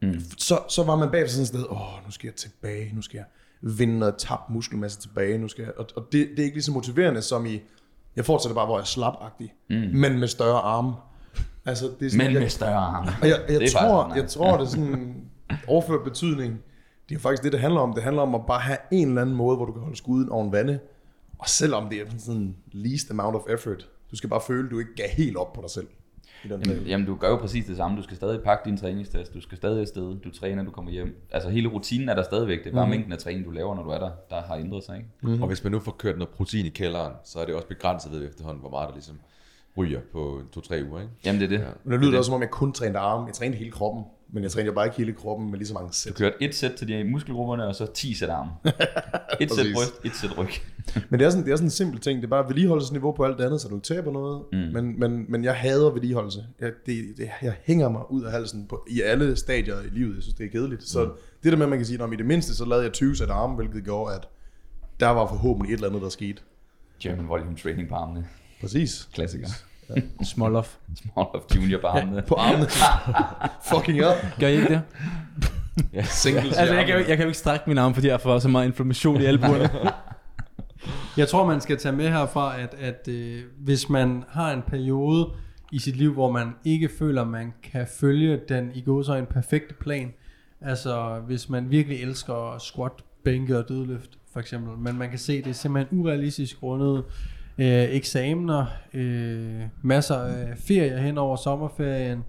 [0.02, 0.20] Mm.
[0.38, 3.16] Så, så var man bagefter sådan et sted, åh, nu skal jeg tilbage, nu skal
[3.16, 3.24] jeg
[3.60, 6.64] vinde noget tabt muskelmasse tilbage, nu skal jeg, og, og det, det er ikke lige
[6.64, 7.60] så motiverende som i,
[8.16, 9.76] jeg fortsætter bare, hvor jeg er slapagtig, mm.
[9.76, 10.92] men med større arme.
[11.66, 13.10] Altså, det er sådan, Men jeg, med større arme.
[13.22, 15.14] og jeg, jeg, er tror, jeg tror, det er sådan
[15.66, 16.60] overført betydning.
[17.08, 17.92] Det er faktisk det, det handler om.
[17.92, 20.28] Det handler om at bare have en eller anden måde, hvor du kan holde skuden
[20.28, 20.78] oven vande.
[21.38, 24.78] Og selvom det er sådan least amount of effort, du skal bare føle, at du
[24.78, 25.86] ikke gav helt op på dig selv.
[26.44, 27.96] I den Jamen, jamen, du gør jo præcis det samme.
[27.96, 29.34] Du skal stadig pakke din træningstest.
[29.34, 30.16] Du skal stadig afsted.
[30.20, 31.26] Du træner, du kommer hjem.
[31.30, 32.64] Altså hele rutinen er der stadigvæk.
[32.64, 32.90] Det er bare mm.
[32.90, 34.96] mængden af træning, du laver, når du er der, der har ændret sig.
[34.96, 35.08] Ikke?
[35.22, 35.42] Mm-hmm.
[35.42, 38.12] Og hvis man nu får kørt noget protein i kælderen, så er det også begrænset
[38.12, 39.20] ved efterhånden, hvor meget der ligesom
[39.78, 41.00] ryger på to-tre uger.
[41.00, 41.12] Ikke?
[41.24, 41.64] Jamen det er det.
[41.64, 41.70] Ja.
[41.84, 43.26] Men det lyder også som om, jeg kun trænede arme.
[43.26, 44.04] Jeg trænede hele kroppen.
[44.32, 46.14] Men jeg trænede jo bare ikke hele kroppen med lige så mange Du sæt.
[46.14, 48.50] kørte et sæt til de muskelgrupperne, og så 10 sæt arme.
[49.40, 50.48] Et sæt bryst, et sæt ryg.
[51.10, 52.16] Men det er, sådan, det er sådan en simpel ting.
[52.20, 54.42] Det er bare vedligeholdelsesniveau på alt det andet, så du ikke taber noget.
[54.52, 54.58] Mm.
[54.58, 56.46] Men, men, men jeg hader vedligeholdelse.
[56.60, 60.14] Jeg, det, det, jeg hænger mig ud af halsen på, i alle stadier i livet.
[60.14, 60.84] Jeg synes, det er kedeligt.
[60.84, 61.10] Så
[61.42, 63.16] det der med, at man kan sige, at i det mindste, så lavede jeg 20
[63.16, 64.28] sæt arme, hvilket gjorde, at
[65.00, 66.42] der var forhåbentlig et eller andet, der skete.
[67.02, 68.26] German volume training på armene.
[68.64, 69.08] Præcis.
[69.14, 69.48] Klassiker.
[70.22, 70.76] Small off.
[70.96, 72.22] Small of junior på armene.
[72.22, 72.66] På armene.
[73.70, 74.14] Fucking up.
[74.40, 74.82] Gør I ikke det?
[76.04, 78.38] Singles Altså, jeg kan, jo, jeg kan jo ikke strække min arm, fordi jeg får
[78.38, 79.70] så meget inflammation i albuerne.
[81.16, 85.30] Jeg tror, man skal tage med herfra, at, at øh, hvis man har en periode
[85.72, 89.14] i sit liv, hvor man ikke føler, at man kan følge den i går så
[89.14, 90.12] en perfekte plan.
[90.60, 92.92] Altså, hvis man virkelig elsker squat,
[93.24, 94.78] bænke og dødløft, for eksempel.
[94.78, 97.04] Men man kan se, det er simpelthen urealistisk grundet
[97.58, 102.24] øh, eksamener, øh, masser af ferier hen over sommerferien,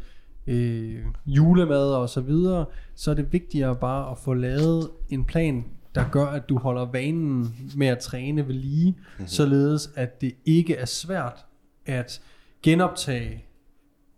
[0.48, 2.66] øh, julemad og så videre,
[2.96, 5.66] så er det vigtigere bare at få lavet en plan,
[5.96, 9.28] der gør, at du holder vanen med at træne ved lige, mm-hmm.
[9.28, 11.46] således at det ikke er svært
[11.86, 12.22] at
[12.64, 13.46] genoptage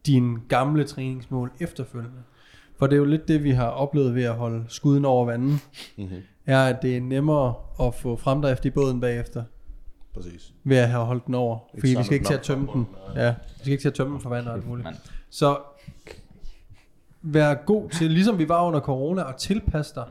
[0.05, 2.21] dine gamle træningsmål efterfølgende.
[2.79, 5.59] For det er jo lidt det, vi har oplevet ved at holde skuden over vandet,
[5.97, 6.15] Mm-hmm.
[6.45, 9.43] er, at det er nemmere at få fremdrift i båden bagefter,
[10.17, 10.53] Præcis.
[10.63, 11.57] ved at have holdt den over.
[11.73, 12.87] Ikke Fordi vi skal ikke til at tømme den.
[13.15, 14.87] Ja, vi skal ikke til at tømme den for vand og alt muligt.
[15.29, 15.57] Så
[17.21, 20.05] vær god til, ligesom vi var under corona, at tilpasse dig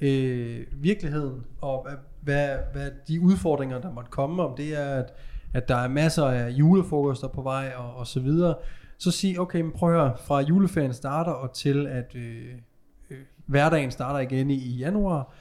[0.00, 5.14] øh, virkeligheden, og hvad, hvad, hvad de udfordringer, der måtte komme, om det er, at,
[5.54, 8.54] at der er masser af julefrokoster på vej, og, og så videre.
[8.98, 12.44] Så sig, okay, men prøv at høre, fra juleferien starter, og til at øh,
[13.10, 15.32] øh, hverdagen starter igen i, i januar,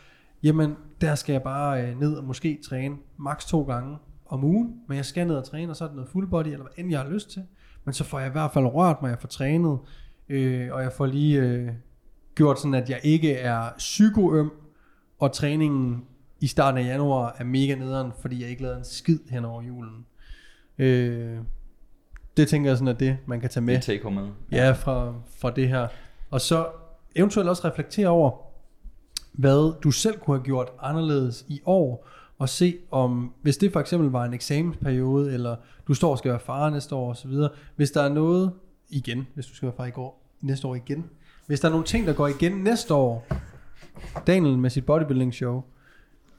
[0.44, 4.76] jamen, der skal jeg bare øh, ned og måske træne maks to gange om ugen,
[4.88, 6.72] men jeg skal ned og træne, og så er det noget full body, eller hvad
[6.78, 7.44] end jeg har lyst til.
[7.86, 9.80] Men så får jeg i hvert fald rørt mig, jeg får trænet,
[10.30, 11.70] øh, og jeg får lige øh,
[12.36, 14.52] gjort sådan, at jeg ikke er psykoøm,
[15.20, 16.04] og træningen
[16.40, 19.62] i starten af januar er mega nederen, fordi jeg ikke lavede en skid hen over
[19.62, 20.06] julen.
[20.78, 21.38] Øh,
[22.38, 23.76] det tænker jeg sådan, at det man kan tage med.
[23.76, 24.30] Det take med.
[24.52, 25.88] Ja, fra, fra det her.
[26.32, 26.68] Og så
[27.16, 28.47] eventuelt også reflektere over,
[29.38, 32.08] hvad du selv kunne have gjort anderledes i år,
[32.40, 35.56] og se om, hvis det for eksempel var en eksamensperiode, eller
[35.88, 37.32] du står og skal være far næste år osv.,
[37.76, 38.54] hvis der er noget
[38.90, 41.06] igen, hvis du skal være far i går, næste år igen,
[41.46, 43.28] hvis der er nogle ting, der går igen næste år,
[44.28, 45.64] Daniel med sit bodybuilding show,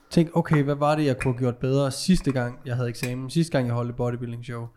[0.09, 3.29] tænk, okay, hvad var det, jeg kunne have gjort bedre sidste gang, jeg havde eksamen,
[3.29, 4.67] sidste gang, jeg holdt et bodybuilding show,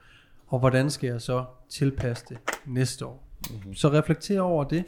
[0.46, 3.28] og hvordan skal jeg så tilpasse det næste år?
[3.50, 3.74] Mm-hmm.
[3.74, 4.84] Så reflekter over det,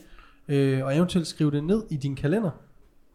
[0.49, 2.51] øh, og eventuelt skriv det ned i din kalender,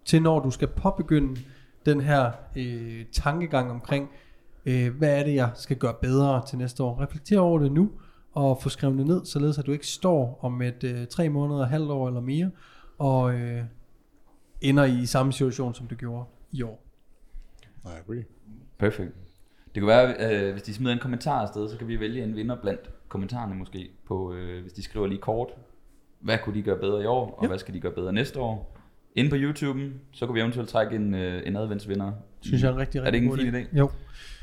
[0.10, 1.40] til når du skal påbegynde
[1.86, 4.10] den her øh, tankegang omkring,
[4.66, 7.02] øh, hvad er det, jeg skal gøre bedre til næste år.
[7.02, 7.92] Reflekter over det nu,
[8.34, 11.66] og få skrevet det ned, således at du ikke står om et øh, tre måneder,
[11.66, 12.52] halvt år eller mere,
[12.98, 13.64] og øh,
[14.62, 16.84] ender i samme situation, som du gjorde i år.
[17.86, 18.24] I agree.
[18.78, 19.14] Perfekt.
[19.76, 20.16] Det kunne være,
[20.48, 23.56] øh, hvis de smider en kommentar afsted, så kan vi vælge en vinder blandt kommentarerne
[23.56, 25.48] måske, på, øh, hvis de skriver lige kort,
[26.20, 27.48] hvad kunne de gøre bedre i år, og Ja.
[27.48, 28.76] hvad skal de gøre bedre næste år.
[29.20, 29.80] Inde på YouTube,
[30.12, 32.12] så kan vi eventuelt trække en, øh, en adventsvinder.
[32.42, 33.78] Synes jeg er en rigtig, rigtig Er det ikke en fin idé.
[33.78, 33.90] Jo.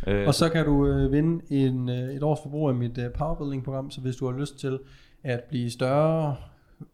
[0.07, 3.11] Øh, Og så kan du øh, vinde en, øh, et års forbrug af mit øh,
[3.11, 4.79] powerbuilding-program, så hvis du har lyst til
[5.23, 6.37] at blive større,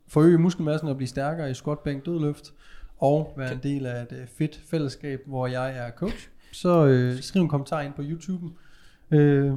[0.09, 2.53] forøge muskelmassen og blive stærkere i squat, bænk, dødløft,
[2.99, 7.21] og være en del af et øh, fedt fællesskab, hvor jeg er coach, så øh,
[7.21, 8.45] skriv en kommentar ind på YouTube.
[9.11, 9.53] Øh,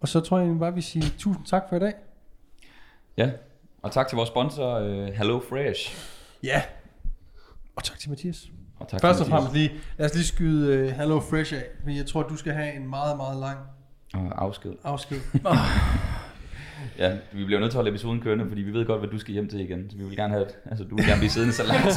[0.00, 1.92] og så tror jeg bare, vi siger tusind tak for i dag.
[3.16, 3.30] Ja,
[3.82, 5.96] og tak til vores sponsor, øh, Hello Fresh.
[6.42, 6.62] Ja.
[7.76, 8.50] Og tak til Mathias.
[8.80, 11.96] Og tak Først og fremmest lige, lad os lige skyde uh, Hello Fresh af, fordi
[11.96, 13.58] jeg tror, du skal have en meget, meget lang
[14.14, 14.72] Og afsked.
[14.84, 15.20] afsked.
[16.98, 19.18] Ja, vi bliver nødt til at holde episoden kørende, fordi vi ved godt, hvad du
[19.18, 19.90] skal hjem til igen.
[19.90, 21.92] Så vi vil gerne have, at, altså, du vil gerne blive siddende så lang tid,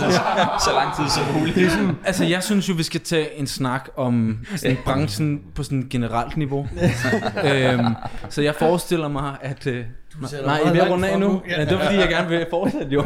[0.65, 1.55] så lang tid som muligt.
[1.55, 5.41] Det er sådan, altså jeg synes jo, vi skal tage en snak om sådan branchen
[5.55, 6.67] på sådan et generelt niveau.
[7.51, 7.85] øhm,
[8.29, 9.67] så jeg forestiller mig, at...
[9.67, 9.85] Øh,
[10.27, 11.27] sætter nej, meget jeg er runde af nu.
[11.27, 11.41] nu.
[11.49, 11.65] Ja.
[11.65, 13.05] det er fordi, jeg gerne vil fortsætte jo.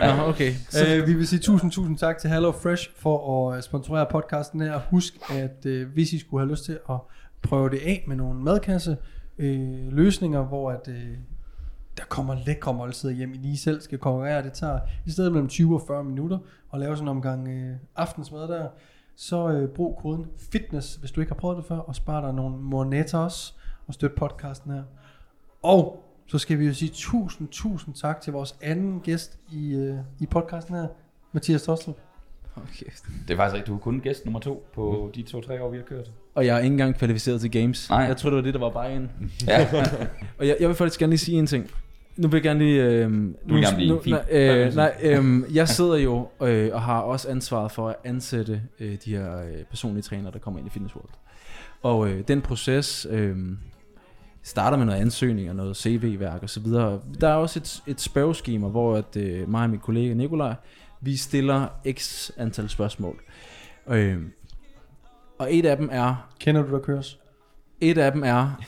[0.00, 0.52] Nå, okay.
[0.70, 4.60] Så, Uh, vi vil sige tusind, tusind tak til Hello Fresh for at sponsorere podcasten
[4.60, 4.80] her.
[4.90, 6.96] Husk, at uh, hvis I skulle have lyst til at
[7.42, 8.96] prøve det af med nogle madkasse
[9.38, 11.18] øh, løsninger, hvor at, øh,
[11.96, 14.42] der kommer lækre måltider hjem, I lige selv skal konkurrere.
[14.42, 16.38] Det tager i stedet mellem 20 og 40 minutter
[16.72, 18.68] at lave sådan en omgang øh, aftensmad der.
[19.16, 22.34] Så øh, brug koden FITNESS, hvis du ikke har prøvet det før, og spar dig
[22.34, 23.54] nogle moneter også,
[23.86, 24.82] og støt podcasten her.
[25.62, 29.98] Og så skal vi jo sige tusind, tusind tak til vores anden gæst i, øh,
[30.20, 30.86] i podcasten her,
[31.32, 31.96] Mathias Tostrup
[32.56, 32.86] okay.
[33.28, 35.76] Det er faktisk rigtigt, du er kun gæst nummer to på de to-tre år, vi
[35.76, 36.10] har kørt.
[36.34, 37.90] Og jeg er ikke engang kvalificeret til games.
[37.90, 37.98] Nej.
[37.98, 39.10] Jeg tror det var det, der var bare en.
[39.46, 39.68] Ja,
[40.38, 41.70] Og jeg, jeg vil faktisk gerne lige sige en ting.
[42.16, 42.82] Nu vil jeg gerne lige...
[42.84, 44.12] Øh, nu, vil gerne blive fin.
[44.12, 48.62] nej, øh, nej, øh, jeg sidder jo øh, og har også ansvaret for at ansætte
[48.80, 51.10] øh, de her øh, personlige trænere, der kommer ind i Fitness World.
[51.82, 53.36] Og øh, den proces øh,
[54.42, 57.00] starter med noget ansøgning og noget CV-værk og så videre.
[57.20, 60.54] Der er også et, et spørgeskema, hvor at, øh, mig og min kollega Nikolaj,
[61.02, 63.22] vi stiller x antal spørgsmål.
[63.88, 64.18] Øh,
[65.38, 67.18] og et af dem er, Kender du der køres?
[67.80, 68.64] et af dem er,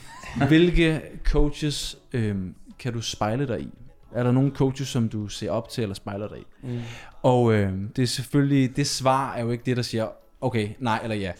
[0.47, 3.69] hvilke coaches øhm, kan du spejle dig i?
[4.13, 6.45] Er der nogle coaches, som du ser op til eller spejler dig i?
[6.63, 6.79] Mm.
[7.23, 10.07] Og øhm, det er selvfølgelig, det svar er jo ikke det, der siger,
[10.41, 11.31] okay, nej eller ja.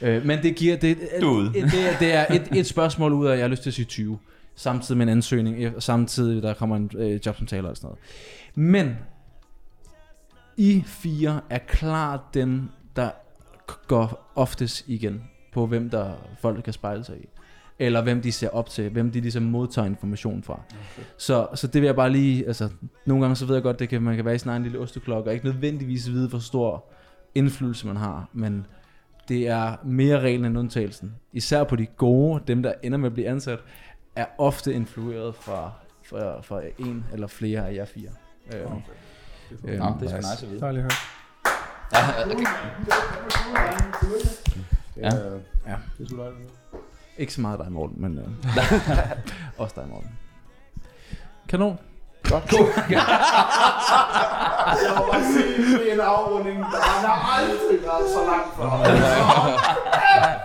[0.00, 3.12] Øh, men det giver, det, Du er det, det, er, det er et, et spørgsmål
[3.12, 4.18] ud af, at jeg har lyst til at sige 20.
[4.56, 7.98] Samtidig med en ansøgning, og samtidig der kommer en øh, jobsamtale og sådan noget.
[8.54, 8.96] Men
[10.56, 13.10] I fire er klart dem, der
[13.86, 17.28] går oftest igen på, hvem der folk kan spejle sig i.
[17.78, 20.60] Eller hvem de ser op til, hvem de ligesom modtager information fra.
[21.18, 22.68] Så, så det vil jeg bare lige, altså
[23.06, 24.78] nogle gange så ved jeg godt, det kan, man kan være i sin egen lille
[24.78, 26.84] osteklokke, og ikke nødvendigvis vide, hvor stor
[27.34, 28.66] indflydelse man har, men
[29.28, 31.14] det er mere reglen end undtagelsen.
[31.32, 33.58] Især på de gode, dem der ender med at blive ansat,
[34.16, 35.72] er ofte influeret fra
[36.04, 38.10] fra, fra en eller flere af jer fire.
[38.54, 38.66] Øh, øh,
[39.62, 40.60] Nå, det er sgu nice at vide.
[40.60, 41.00] Dejligt at høre.
[44.96, 45.10] Ja.
[45.70, 45.76] Ja.
[45.98, 46.50] Det er sgu dejligt.
[47.18, 48.24] Ikke så meget dig, Morten, men øh,
[49.62, 50.18] også dig, Morten.
[51.48, 51.78] Kanon.
[52.22, 52.52] Godt.
[54.84, 58.66] Jeg må bare sige, det er en afrunding, der har aldrig været så langt fra.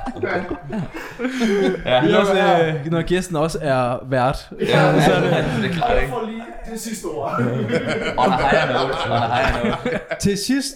[1.86, 4.49] Ja, Det er også, øh, når gæsten også er vært.
[4.59, 6.11] ja, så er det, det er klart, Jeg ikke?
[6.13, 7.32] får lige det sidste ord.
[8.17, 8.93] On a higher note.
[9.05, 9.99] On a higher note.
[10.22, 10.76] Til sidst